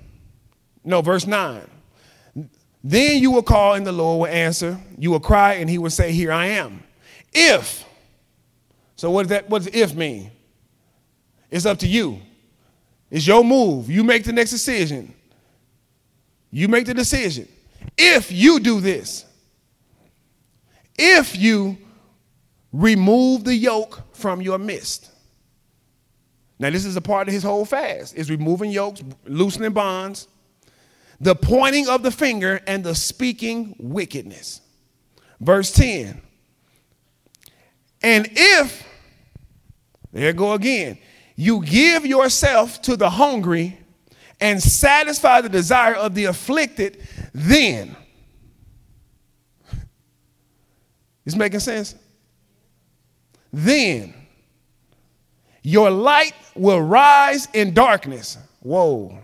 [0.85, 1.69] No, verse 9.
[2.85, 4.79] Then you will call and the Lord will answer.
[4.99, 6.83] You will cry and he will say, Here I am.
[7.33, 7.85] If.
[8.97, 10.31] So what does that what does if mean?
[11.51, 12.21] It's up to you.
[13.11, 13.91] It's your move.
[13.91, 15.15] You make the next decision.
[16.51, 17.47] You make the decision.
[17.97, 19.27] If you do this,
[20.97, 21.77] if you
[22.73, 25.12] remove the yoke from your midst.
[26.63, 30.29] Now, this is a part of his whole fast, is removing yokes, loosening bonds,
[31.21, 34.61] the pointing of the finger, and the speaking wickedness.
[35.41, 36.23] Verse 10.
[38.01, 38.87] And if,
[40.13, 40.99] there go again,
[41.35, 43.77] you give yourself to the hungry
[44.41, 47.05] and satisfy the desire of the afflicted,
[47.35, 47.97] then.
[51.25, 51.97] Is making sense?
[53.53, 54.15] Then
[55.63, 58.39] Your light will rise in darkness.
[58.61, 59.19] Whoa.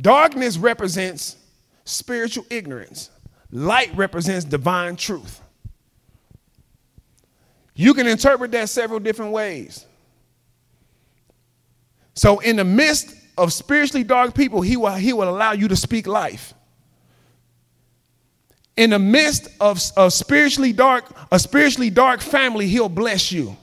[0.00, 1.36] Darkness represents
[1.84, 3.10] spiritual ignorance,
[3.50, 5.40] light represents divine truth.
[7.74, 9.86] You can interpret that several different ways.
[12.14, 15.76] So, in the midst of spiritually dark people, he will, he will allow you to
[15.76, 16.52] speak life.
[18.76, 23.56] In the midst of, of spiritually dark, a spiritually dark family, he'll bless you.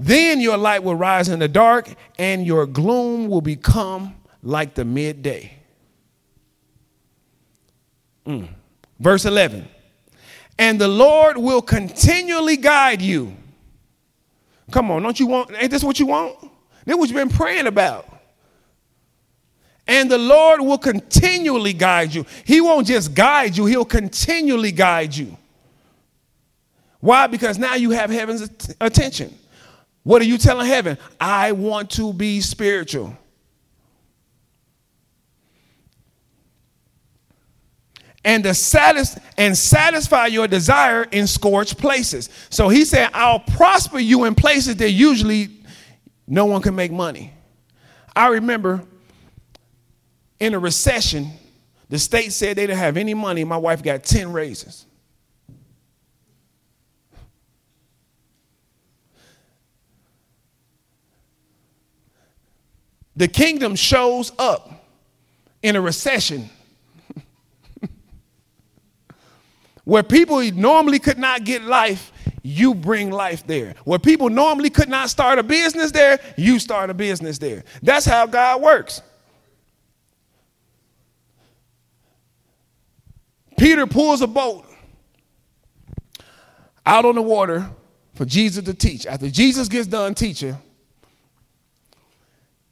[0.00, 4.84] Then your light will rise in the dark, and your gloom will become like the
[4.84, 5.52] midday.
[8.24, 8.48] Mm.
[9.00, 9.68] Verse 11.
[10.56, 13.34] And the Lord will continually guide you.
[14.70, 16.36] Come on, don't you want, ain't this what you want?
[16.84, 18.06] This what you've been praying about.
[19.88, 22.24] And the Lord will continually guide you.
[22.44, 25.36] He won't just guide you, He'll continually guide you.
[27.00, 27.26] Why?
[27.26, 28.48] Because now you have heaven's
[28.80, 29.36] attention.
[30.08, 30.96] What are you telling heaven?
[31.20, 33.14] I want to be spiritual.
[38.24, 42.30] And to satis- and satisfy your desire in scorched places.
[42.48, 45.50] So he said, I'll prosper you in places that usually
[46.26, 47.34] no one can make money.
[48.16, 48.82] I remember
[50.40, 51.32] in a recession,
[51.90, 53.44] the state said they didn't have any money.
[53.44, 54.86] My wife got 10 raises.
[63.18, 64.86] The kingdom shows up
[65.60, 66.48] in a recession
[69.84, 72.12] where people normally could not get life,
[72.44, 73.74] you bring life there.
[73.82, 77.64] Where people normally could not start a business there, you start a business there.
[77.82, 79.02] That's how God works.
[83.58, 84.64] Peter pulls a boat
[86.86, 87.68] out on the water
[88.14, 89.06] for Jesus to teach.
[89.06, 90.56] After Jesus gets done teaching,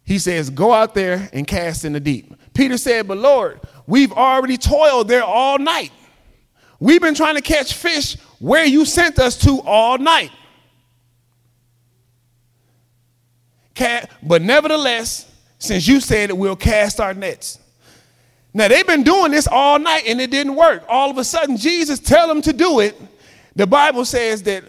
[0.07, 2.35] he says, Go out there and cast in the deep.
[2.55, 5.93] Peter said, But Lord, we've already toiled there all night.
[6.81, 10.31] We've been trying to catch fish where you sent us to all night.
[14.27, 17.61] But nevertheless, since you said it, we'll cast our nets.
[18.53, 20.85] Now they've been doing this all night and it didn't work.
[20.89, 23.01] All of a sudden, Jesus tell them to do it.
[23.55, 24.65] The Bible says that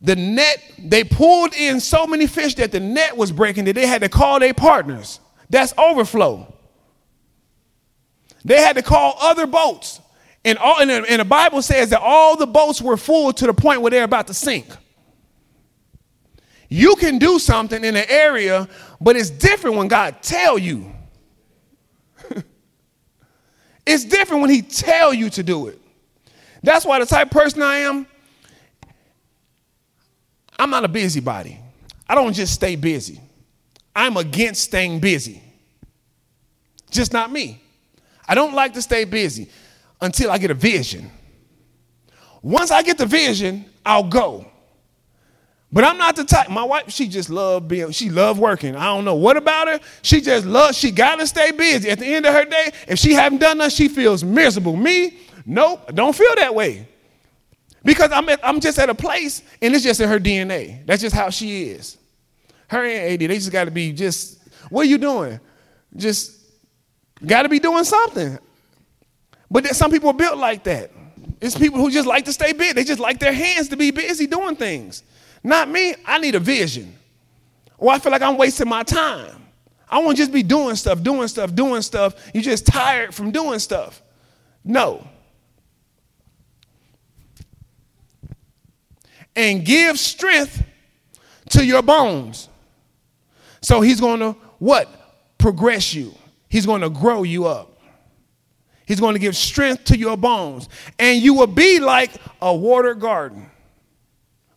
[0.00, 3.86] the net, they pulled in so many fish that the net was breaking that they
[3.86, 5.20] had to call their partners.
[5.50, 6.54] That's overflow.
[8.44, 10.00] They had to call other boats.
[10.44, 13.46] And, all, and, the, and the Bible says that all the boats were full to
[13.46, 14.66] the point where they're about to sink.
[16.68, 18.68] You can do something in an area,
[19.00, 20.92] but it's different when God tell you.
[23.86, 25.80] it's different when he tell you to do it.
[26.62, 28.06] That's why the type person I am,
[30.58, 31.58] I'm not a busybody.
[32.08, 33.20] I don't just stay busy.
[33.94, 35.42] I'm against staying busy.
[36.90, 37.60] Just not me.
[38.26, 39.50] I don't like to stay busy
[40.00, 41.10] until I get a vision.
[42.42, 44.46] Once I get the vision, I'll go.
[45.70, 46.48] But I'm not the type.
[46.48, 48.74] My wife, she just love being, she love working.
[48.74, 49.80] I don't know what about her.
[50.00, 51.90] She just loves, she gotta stay busy.
[51.90, 54.76] At the end of her day, if she haven't done nothing, she feels miserable.
[54.76, 56.88] Me, nope, don't feel that way.
[57.84, 60.84] Because I'm, at, I'm just at a place and it's just in her DNA.
[60.86, 61.96] That's just how she is.
[62.68, 65.40] Her and AD, they just got to be just, what are you doing?
[65.96, 66.38] Just
[67.24, 68.38] got to be doing something.
[69.50, 70.90] But some people are built like that.
[71.40, 72.72] It's people who just like to stay busy.
[72.72, 75.02] They just like their hands to be busy doing things.
[75.42, 75.94] Not me.
[76.04, 76.94] I need a vision.
[77.78, 79.46] Or I feel like I'm wasting my time.
[79.88, 82.14] I want to just be doing stuff, doing stuff, doing stuff.
[82.34, 84.02] You're just tired from doing stuff.
[84.64, 85.06] No.
[89.38, 90.64] And give strength
[91.50, 92.48] to your bones.
[93.62, 94.88] So he's going to what?
[95.38, 96.12] Progress you.
[96.48, 97.80] He's going to grow you up.
[98.84, 100.68] He's going to give strength to your bones.
[100.98, 102.10] And you will be like
[102.42, 103.48] a water garden.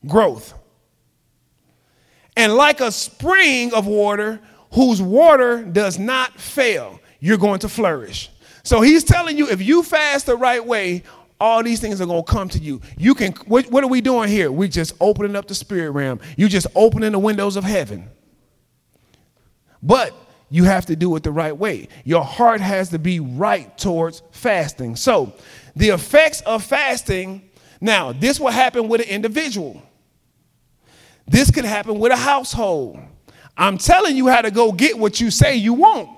[0.08, 0.56] Growth.
[2.36, 4.40] And like a spring of water
[4.74, 8.32] whose water does not fail, you're going to flourish.
[8.64, 11.04] So he's telling you if you fast the right way,
[11.42, 12.82] all these things are going to come to you.
[12.98, 14.52] You can, what, what, are we doing here?
[14.52, 16.20] we just opening up the spirit realm.
[16.38, 18.10] You just opening the windows of heaven.
[19.82, 20.14] But
[20.52, 21.88] you have to do it the right way.
[22.06, 24.96] Your heart has to be right towards fasting.
[24.96, 25.34] So,
[25.76, 29.82] the effects of fasting, now, this will happen with an individual.
[31.26, 33.00] This could happen with a household.
[33.58, 36.10] I'm telling you how to go get what you say you want.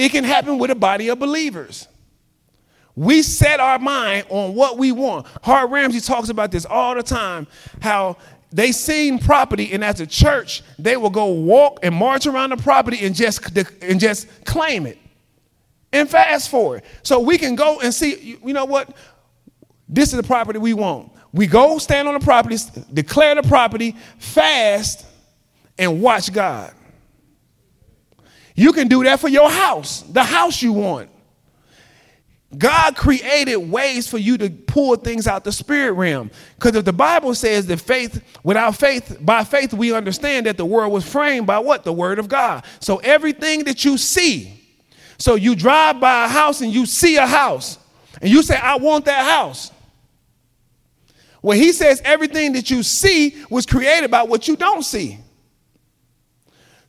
[0.00, 1.86] It can happen with a body of believers.
[2.96, 5.26] We set our mind on what we want.
[5.42, 7.46] Hart Ramsey talks about this all the time
[7.82, 8.16] how
[8.50, 12.56] they seen property and as a church they will go walk and march around the
[12.56, 14.96] property and just and just claim it
[15.92, 18.96] and fast forward so we can go and see you know what
[19.86, 22.56] this is the property we want we go stand on the property
[22.92, 25.06] declare the property fast
[25.78, 26.72] and watch god
[28.60, 31.10] you can do that for your house the house you want
[32.56, 36.32] God created ways for you to pull things out the spirit realm.
[36.56, 40.64] Because if the Bible says that faith, without faith, by faith, we understand that the
[40.64, 41.84] world was framed by what?
[41.84, 42.64] The word of God.
[42.80, 44.60] So everything that you see,
[45.16, 47.78] so you drive by a house and you see a house,
[48.20, 49.70] and you say, I want that house.
[51.42, 55.18] Well, he says everything that you see was created by what you don't see.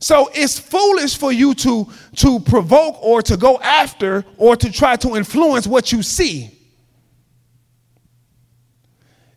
[0.02, 1.88] So it's foolish for you to,
[2.18, 6.58] to provoke or to go after or to try to influence what you see.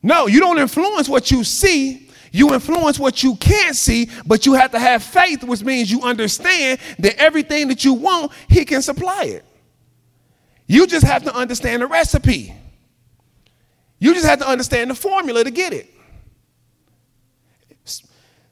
[0.02, 2.08] No, you don't influence what you see.
[2.32, 6.02] You influence what you can't see, but you have to have faith, which means you
[6.02, 9.44] understand that everything that you want, He can supply it.
[10.66, 12.54] You just have to understand the recipe.
[13.98, 15.93] You just have to understand the formula to get it.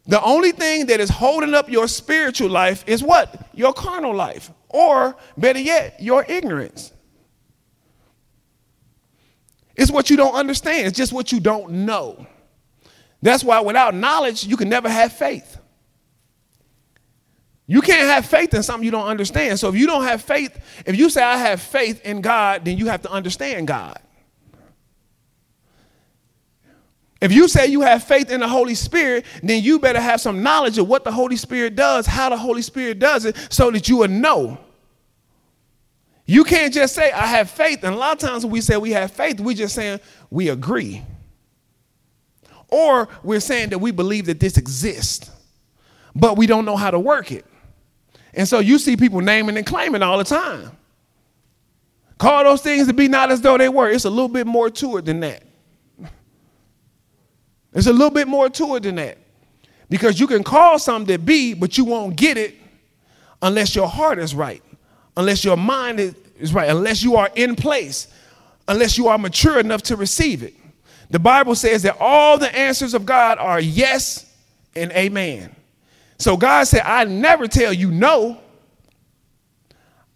[0.07, 3.48] The only thing that is holding up your spiritual life is what?
[3.55, 4.50] Your carnal life.
[4.68, 6.92] Or, better yet, your ignorance.
[9.76, 12.26] It's what you don't understand, it's just what you don't know.
[13.22, 15.59] That's why without knowledge, you can never have faith.
[17.66, 19.59] You can't have faith in something you don't understand.
[19.61, 22.76] So if you don't have faith, if you say, I have faith in God, then
[22.76, 23.98] you have to understand God.
[27.23, 30.43] If you say you have faith in the Holy Spirit, then you better have some
[30.43, 33.89] knowledge of what the Holy Spirit does, how the Holy Spirit does it, so that
[33.89, 34.59] you will know.
[36.27, 37.85] You can't just say, I have faith.
[37.85, 40.01] And a lot of times when we say we have faith, we're just saying
[40.31, 41.05] we agree.
[42.66, 45.31] Or we're saying that we believe that this exists,
[46.16, 47.47] but we don't know how to work it.
[48.35, 50.73] And so you see people naming and claiming all the time.
[52.18, 53.89] Call those things to be not as though they were.
[53.91, 55.45] It's a little bit more to it than that.
[57.73, 59.18] There's a little bit more to it than that.
[59.89, 62.55] Because you can call something to be, but you won't get it
[63.43, 64.62] unless your heart is right,
[65.16, 66.01] unless your mind
[66.39, 68.09] is right, unless you are in place,
[68.68, 70.55] unless you are mature enough to receive it.
[71.11, 74.35] The Bible says that all the answers of God are yes
[74.75, 75.55] and amen.
[76.18, 78.39] So God said, I never tell you no.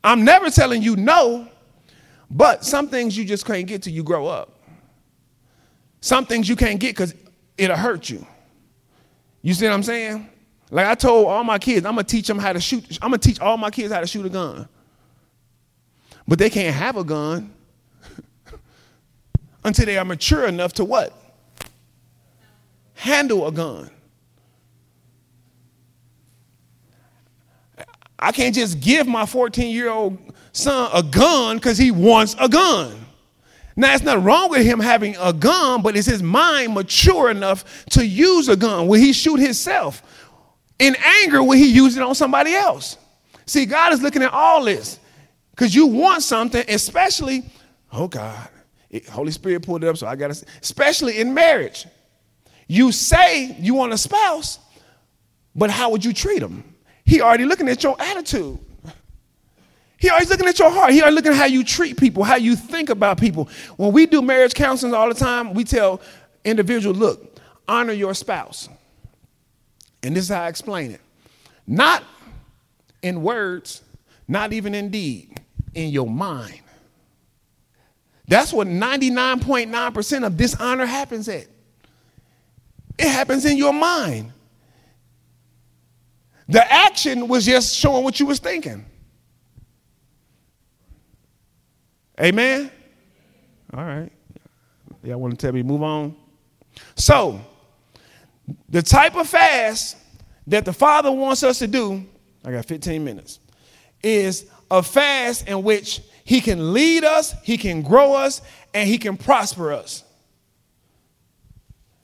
[0.03, 1.49] I'm never telling you no,
[2.31, 4.61] but some things you just can't get till you grow up.
[6.01, 7.13] Some things you can't get because
[7.59, 8.27] it'll hurt you.
[9.43, 10.29] You see what I'm saying?
[10.71, 12.99] Like I told all my kids, I'm gonna teach them how to shoot.
[13.01, 14.69] I'm gonna teach all my kids how to shoot a gun.
[16.27, 17.55] But they can't have a gun
[19.65, 21.13] until they are mature enough to what?
[22.95, 23.91] Handle a gun.
[28.19, 30.19] I can't just give my 14 year old
[30.53, 33.06] son a gun because he wants a gun.
[33.79, 37.85] Now, it's not wrong with him having a gun, but is his mind mature enough
[37.91, 38.89] to use a gun?
[38.89, 40.03] Will he shoot himself?
[40.79, 42.97] In anger, will he use it on somebody else?
[43.45, 44.99] See, God is looking at all this
[45.51, 47.45] because you want something, especially,
[47.93, 48.49] oh God,
[49.11, 51.87] Holy Spirit pulled it up, so I got to, especially in marriage.
[52.69, 54.59] You say you want a spouse,
[55.55, 56.65] but how would you treat him?
[57.05, 58.59] He already looking at your attitude.
[59.99, 60.93] He always looking at your heart.
[60.93, 63.49] He always looking at how you treat people, how you think about people.
[63.77, 66.01] When we do marriage counseling all the time, we tell
[66.45, 68.69] individuals, look, honor your spouse.
[70.03, 71.01] And this is how I explain it.
[71.67, 72.05] Not
[73.03, 73.83] in words,
[74.29, 75.41] not even in deed,
[75.75, 76.61] in your mind.
[78.29, 81.47] That's what 99.9% of dishonor happens at.
[82.99, 84.33] It happens in your mind.
[86.49, 88.85] The action was just showing what you was thinking.
[92.21, 92.71] Amen?
[93.75, 94.11] All right.
[95.03, 96.17] Y'all want to tell me move on?
[96.95, 97.41] So,
[98.69, 99.97] the type of fast
[100.47, 102.05] that the Father wants us to do,
[102.45, 103.41] I got 15 minutes,
[104.03, 108.43] is a fast in which He can lead us, He can grow us,
[108.73, 110.05] and He can prosper us.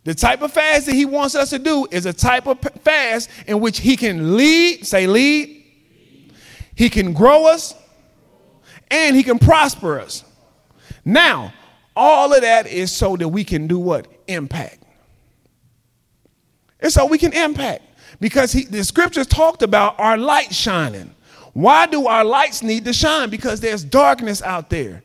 [0.04, 3.30] The type of fast that He wants us to do is a type of fast
[3.46, 5.64] in which He can lead, say lead,
[6.74, 7.74] He can grow us,
[8.93, 10.22] and he can prosper us.
[11.05, 11.53] Now,
[11.97, 14.07] all of that is so that we can do what?
[14.28, 14.84] Impact.
[16.78, 17.82] It's so we can impact.
[18.20, 21.14] Because he, the scriptures talked about our light shining.
[21.55, 23.30] Why do our lights need to shine?
[23.30, 25.03] Because there's darkness out there.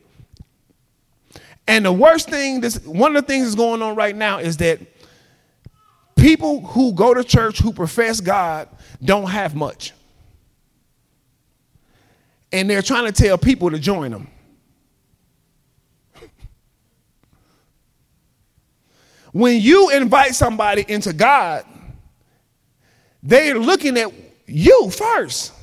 [1.68, 4.58] And the worst thing, this one of the things that's going on right now is
[4.58, 4.80] that
[6.16, 8.70] people who go to church who profess God
[9.04, 9.94] don't have much.
[12.52, 14.30] And they're trying to tell people to join them.
[19.34, 21.66] When you invite somebody into God,
[23.22, 24.12] they're looking at
[24.48, 25.54] you first.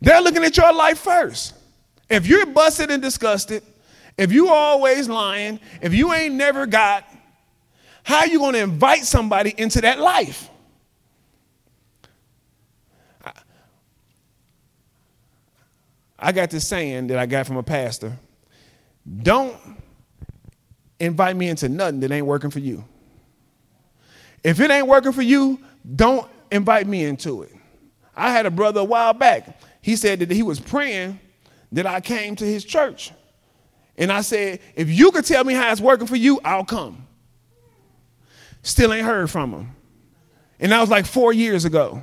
[0.00, 1.54] They're looking at your life first.
[2.08, 3.62] If you're busted and disgusted,
[4.16, 7.04] if you always lying, if you ain't never got,
[8.02, 10.48] how you going to invite somebody into that life?
[16.18, 18.12] I got this saying that I got from a pastor.
[19.22, 19.56] Don't
[20.98, 22.84] invite me into nothing that ain't working for you.
[24.42, 25.60] If it ain't working for you,
[25.94, 27.52] don't invite me into it.
[28.14, 29.60] I had a brother a while back.
[29.82, 31.20] He said that he was praying
[31.72, 33.12] that I came to his church.
[33.98, 37.06] And I said, if you could tell me how it's working for you, I'll come.
[38.62, 39.76] Still ain't heard from him.
[40.58, 42.02] And that was like four years ago.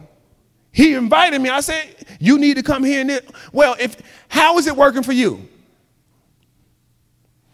[0.74, 1.50] He invited me.
[1.50, 3.30] I said, you need to come here and it.
[3.54, 3.96] Well, if
[4.28, 5.48] how is it working for you?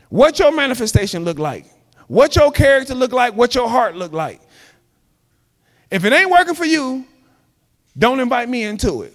[0.07, 1.65] What your manifestation look like?
[2.07, 3.35] What your character look like?
[3.35, 4.41] What your heart look like?
[5.91, 7.05] If it ain't working for you,
[7.97, 9.13] don't invite me into it.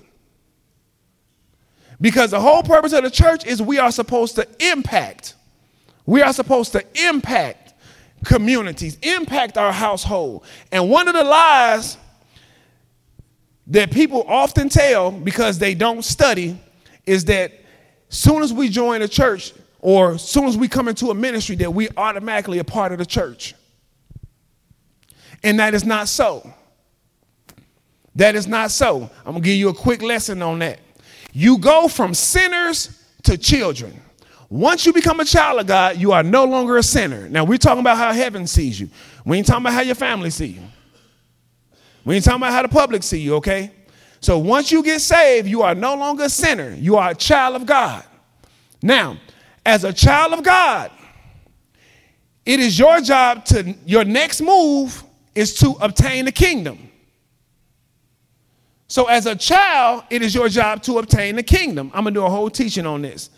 [2.01, 5.35] Because the whole purpose of the church is we are supposed to impact.
[6.05, 7.73] We are supposed to impact
[8.25, 10.45] communities, impact our household.
[10.71, 11.97] And one of the lies
[13.69, 16.59] that people often tell because they don't study
[17.07, 17.53] is that
[18.09, 21.73] soon as we join a church or soon as we come into a ministry that
[21.73, 23.55] we automatically a part of the church.
[25.43, 26.53] And that is not so.
[28.15, 29.11] That is not so.
[29.25, 30.79] I'm going to give you a quick lesson on that.
[31.33, 34.01] You go from sinners to children.
[34.49, 37.29] Once you become a child of God, you are no longer a sinner.
[37.29, 38.89] Now, we're talking about how heaven sees you.
[39.25, 40.63] We ain't talking about how your family see you.
[42.05, 43.71] We ain't talking about how the public see you, okay?
[44.21, 46.75] So once you get saved, you are no longer a sinner.
[46.75, 48.05] You are a child of God.
[48.83, 49.19] Now,
[49.65, 50.91] as a child of God,
[52.45, 55.03] it is your job to, your next move
[55.35, 56.91] is to obtain the kingdom.
[58.87, 61.91] So, as a child, it is your job to obtain the kingdom.
[61.95, 63.31] I'm going to do a whole teaching on this.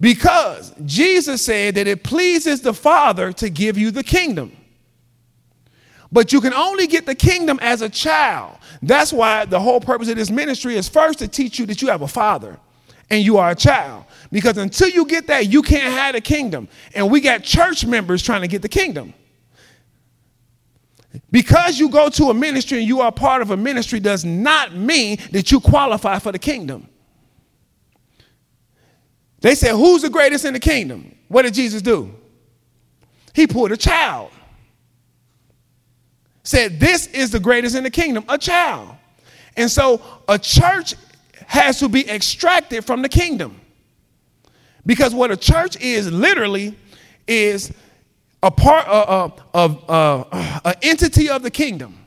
[0.00, 4.56] Because Jesus said that it pleases the Father to give you the kingdom.
[6.12, 8.58] But you can only get the kingdom as a child.
[8.82, 11.88] That's why the whole purpose of this ministry is first to teach you that you
[11.88, 12.60] have a father
[13.08, 14.04] and you are a child.
[14.30, 16.68] Because until you get that, you can't have the kingdom.
[16.94, 19.14] And we got church members trying to get the kingdom.
[21.30, 24.74] Because you go to a ministry and you are part of a ministry does not
[24.74, 26.88] mean that you qualify for the kingdom.
[29.40, 31.14] They said, Who's the greatest in the kingdom?
[31.28, 32.14] What did Jesus do?
[33.34, 34.30] He pulled a child.
[36.42, 38.90] Said, This is the greatest in the kingdom, a child.
[39.56, 40.94] And so a church
[41.46, 43.60] has to be extracted from the kingdom.
[44.84, 46.74] Because what a church is literally
[47.28, 47.72] is
[48.42, 51.98] a part of uh, uh, uh, an entity of the kingdom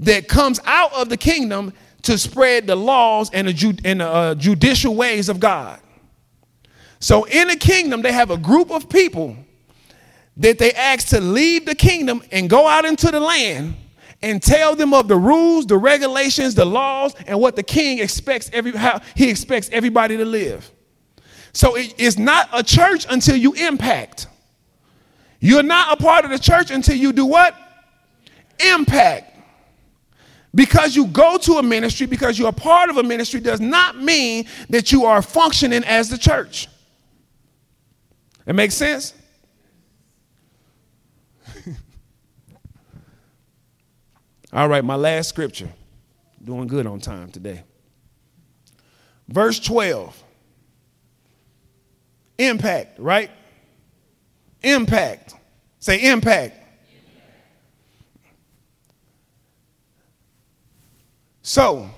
[0.00, 1.72] that comes out of the kingdom
[2.02, 5.80] to spread the laws and the, and the uh, judicial ways of God.
[7.00, 9.36] So in the kingdom, they have a group of people
[10.38, 13.74] that they ask to leave the kingdom and go out into the land
[14.22, 18.50] and tell them of the rules, the regulations, the laws, and what the king expects
[18.52, 20.70] every how he expects everybody to live.
[21.52, 24.28] So it is not a church until you impact.
[25.40, 27.54] You're not a part of the church until you do what?
[28.60, 29.36] Impact.
[30.54, 33.96] Because you go to a ministry, because you're a part of a ministry, does not
[34.00, 36.68] mean that you are functioning as the church.
[38.46, 39.14] It makes sense?
[44.52, 45.68] All right, my last scripture.
[46.42, 47.64] Doing good on time today.
[49.28, 50.24] Verse 12.
[52.38, 53.30] Impact, right?
[54.62, 55.34] Impact.
[55.80, 56.56] Say impact.
[61.42, 61.88] So,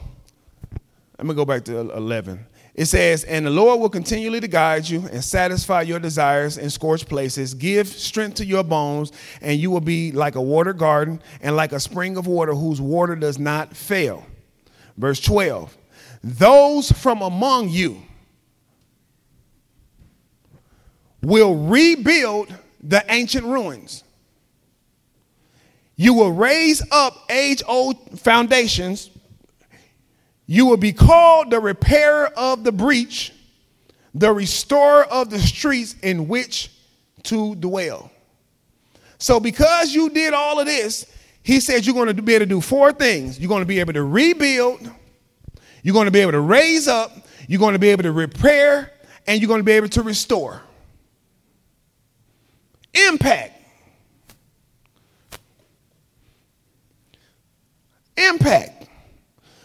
[1.18, 2.46] let me go back to 11.
[2.80, 6.70] It says, And the Lord will continually to guide you and satisfy your desires in
[6.70, 9.12] scorched places, give strength to your bones,
[9.42, 12.80] and you will be like a water garden and like a spring of water whose
[12.80, 14.24] water does not fail.
[14.96, 15.76] Verse 12
[16.24, 18.00] Those from among you
[21.20, 22.48] will rebuild
[22.82, 24.04] the ancient ruins.
[25.96, 29.10] You will raise up age old foundations.
[30.52, 33.32] You will be called the repairer of the breach,
[34.12, 36.72] the restorer of the streets in which
[37.22, 38.10] to dwell.
[39.18, 41.06] So, because you did all of this,
[41.44, 43.38] he said you're going to be able to do four things.
[43.38, 44.90] You're going to be able to rebuild,
[45.84, 47.12] you're going to be able to raise up,
[47.46, 48.92] you're going to be able to repair,
[49.28, 50.60] and you're going to be able to restore.
[53.08, 53.52] Impact.
[58.16, 58.80] Impact.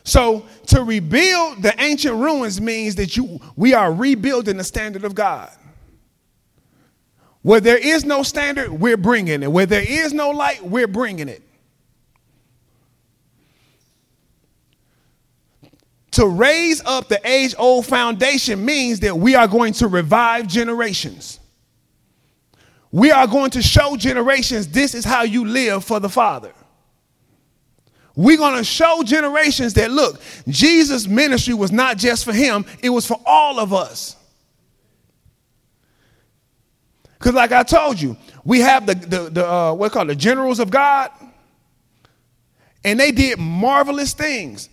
[0.06, 5.16] So to rebuild the ancient ruins means that you we are rebuilding the standard of
[5.16, 5.52] God.
[7.42, 9.52] Where there is no standard, we're bringing it.
[9.52, 11.44] Where there is no light, we're bringing it.
[16.12, 21.40] To raise up the age old foundation means that we are going to revive generations.
[22.92, 26.54] We are going to show generations this is how you live for the Father.
[28.16, 32.90] We're going to show generations that look, Jesus' ministry was not just for him, it
[32.90, 34.16] was for all of us.
[37.18, 40.60] Because, like I told you, we have the, the, the uh, what called the generals
[40.60, 41.10] of God,
[42.84, 44.70] and they did marvelous things.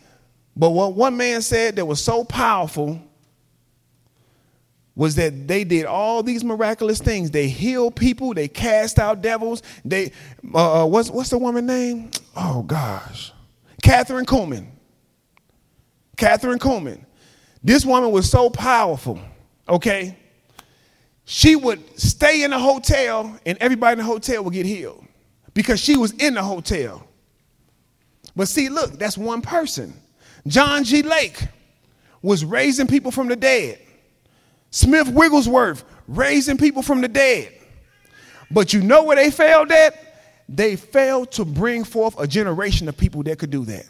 [0.55, 3.01] But what one man said that was so powerful
[4.95, 7.31] was that they did all these miraculous things.
[7.31, 9.63] They healed people, they cast out devils.
[9.85, 10.13] They
[10.55, 12.11] uh, uh what's what's the woman name?
[12.37, 13.33] Oh gosh.
[13.83, 14.67] Kathryn Kuhlman.
[16.17, 17.05] Kathryn Kuhlman.
[17.65, 19.21] This woman was so powerful,
[19.69, 20.17] okay?
[21.25, 25.05] She would stay in a hotel and everybody in the hotel would get healed
[25.55, 27.07] because she was in the hotel.
[28.35, 29.95] But see, look, that's one person.
[30.47, 31.03] John G.
[31.03, 31.47] Lake
[32.23, 33.79] was raising people from the dead.
[34.73, 37.53] Smith Wigglesworth raising people from the dead.
[38.51, 39.95] But you know where they failed at?
[40.49, 43.87] They failed to bring forth a generation of people that could do that.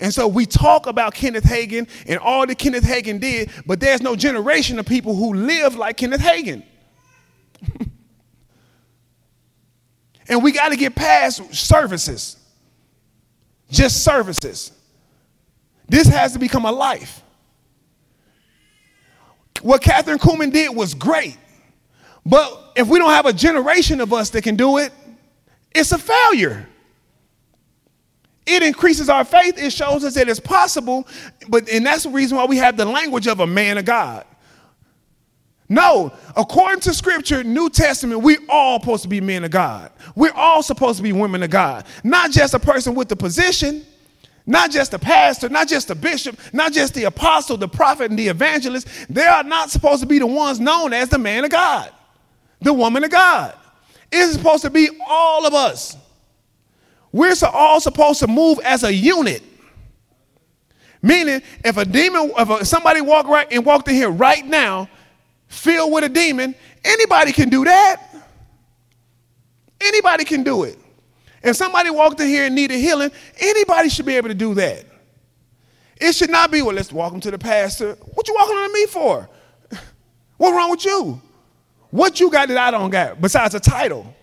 [0.00, 4.02] And so we talk about Kenneth Hagin and all that Kenneth Hagin did, but there's
[4.02, 6.62] no generation of people who live like Kenneth Hagin.
[10.28, 12.36] and we got to get past services,
[13.70, 14.72] just services.
[15.88, 17.22] This has to become a life.
[19.62, 21.36] What Kathryn Kuhlman did was great.
[22.24, 24.92] But if we don't have a generation of us that can do it,
[25.74, 26.68] it's a failure.
[28.46, 29.58] It increases our faith.
[29.58, 31.06] It shows us that it's possible.
[31.48, 34.24] But and that's the reason why we have the language of a man of God.
[35.68, 39.92] No, according to scripture, New Testament, we all supposed to be men of God.
[40.14, 41.84] We're all supposed to be women of God.
[42.02, 43.84] Not just a person with the position,
[44.48, 48.18] not just the pastor, not just the bishop, not just the apostle, the prophet, and
[48.18, 48.88] the evangelist.
[49.10, 51.92] They are not supposed to be the ones known as the man of God,
[52.62, 53.54] the woman of God.
[54.10, 55.98] It's supposed to be all of us.
[57.12, 59.42] We're all supposed to move as a unit.
[61.02, 64.88] Meaning, if a demon, if somebody walked right and walked in here right now,
[65.48, 68.02] filled with a demon, anybody can do that.
[69.78, 70.78] Anybody can do it.
[71.42, 74.84] If somebody walked in here and needed healing, anybody should be able to do that.
[76.00, 77.94] It should not be, well, let's walk them to the pastor.
[78.14, 79.28] What you walking on me for?
[80.36, 81.20] What's wrong with you?
[81.90, 84.14] What you got that I don't got besides a title?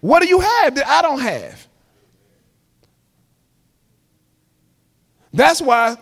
[0.00, 1.66] What do you have that I don't have?
[5.32, 5.96] That's why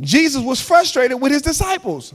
[0.00, 2.12] Jesus was frustrated with his disciples.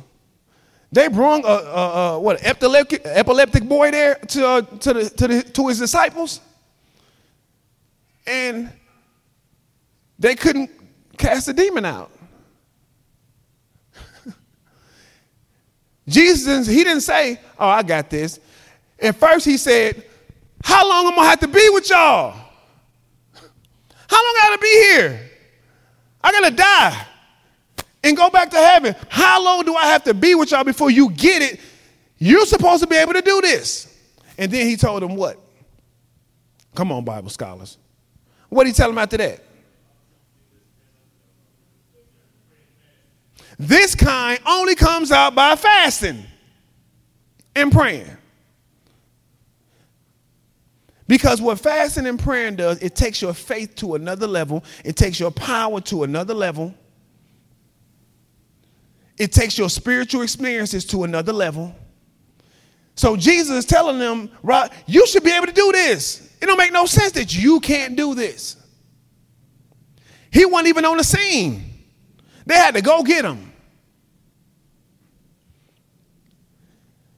[0.92, 5.28] They brought a, a, a, what epileptic, epileptic boy there to, uh, to, the, to,
[5.28, 6.42] the, to his disciples,
[8.28, 8.70] and
[10.20, 10.70] they couldn't
[11.18, 12.12] cast the demon out.
[16.08, 18.42] Jesus, he didn't say, "Oh, I got this."
[19.00, 20.04] At first, he said,
[20.62, 22.32] "How long am I gonna have to be with y'all?
[24.10, 25.30] How long I gotta be here?
[26.22, 27.08] I gotta die."
[28.04, 28.96] And go back to heaven.
[29.10, 31.60] How long do I have to be with y'all before you get it?
[32.18, 33.88] You're supposed to be able to do this.
[34.38, 35.40] And then he told them what?
[36.76, 37.78] Come on, Bible scholars.
[38.50, 39.44] What did he tell them after that?
[43.58, 46.26] This kind only comes out by fasting
[47.56, 48.10] and praying.
[51.08, 55.20] Because what fasting and praying does, it takes your faith to another level, it takes
[55.20, 56.74] your power to another level
[59.18, 61.76] it takes your spiritual experiences to another level.
[62.96, 66.34] So Jesus is telling them, right, you should be able to do this.
[66.42, 68.58] It don't make no sense that you can't do this.
[70.32, 71.64] He wasn't even on the scene.
[72.46, 73.52] They had to go get him.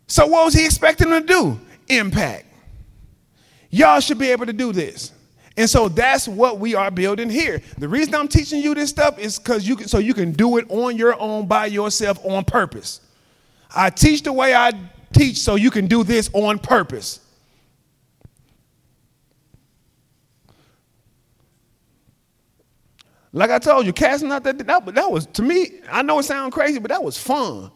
[0.07, 1.59] So what was he expecting them to do?
[1.87, 2.45] Impact.
[3.69, 5.12] Y'all should be able to do this.
[5.55, 7.61] And so that's what we are building here.
[7.77, 10.57] The reason I'm teaching you this stuff is because you can so you can do
[10.57, 13.01] it on your own by yourself on purpose.
[13.75, 14.71] I teach the way I
[15.11, 17.19] teach so you can do this on purpose.
[23.31, 26.23] Like I told you, casting out that, that, that was, to me, I know it
[26.23, 27.71] sounds crazy, but that was fun.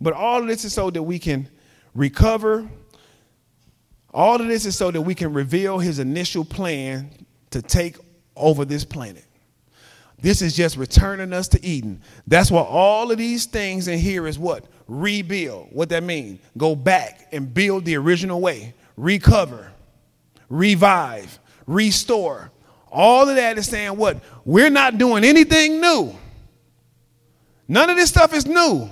[0.00, 1.48] But all of this is so that we can
[1.94, 2.68] recover.
[4.14, 7.10] All of this is so that we can reveal his initial plan
[7.50, 7.96] to take
[8.36, 9.24] over this planet.
[10.20, 12.00] This is just returning us to Eden.
[12.28, 14.66] That's why all of these things in here is what?
[14.86, 15.68] Rebuild.
[15.72, 16.38] What that mean?
[16.56, 18.72] Go back and build the original way.
[18.96, 19.72] Recover.
[20.48, 21.38] Revive.
[21.66, 22.52] Restore.
[22.92, 24.22] All of that is saying what?
[24.44, 26.14] We're not doing anything new.
[27.66, 28.88] None of this stuff is new.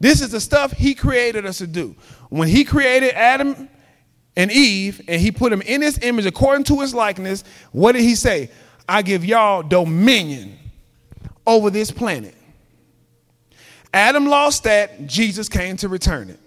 [0.00, 1.94] This is the stuff he created us to do.
[2.30, 3.68] When he created Adam
[4.36, 8.02] and Eve and he put them in his image according to his likeness, what did
[8.02, 8.50] he say?
[8.88, 10.58] I give y'all dominion
[11.46, 12.34] over this planet.
[13.92, 16.38] Adam lost that, Jesus came to return it.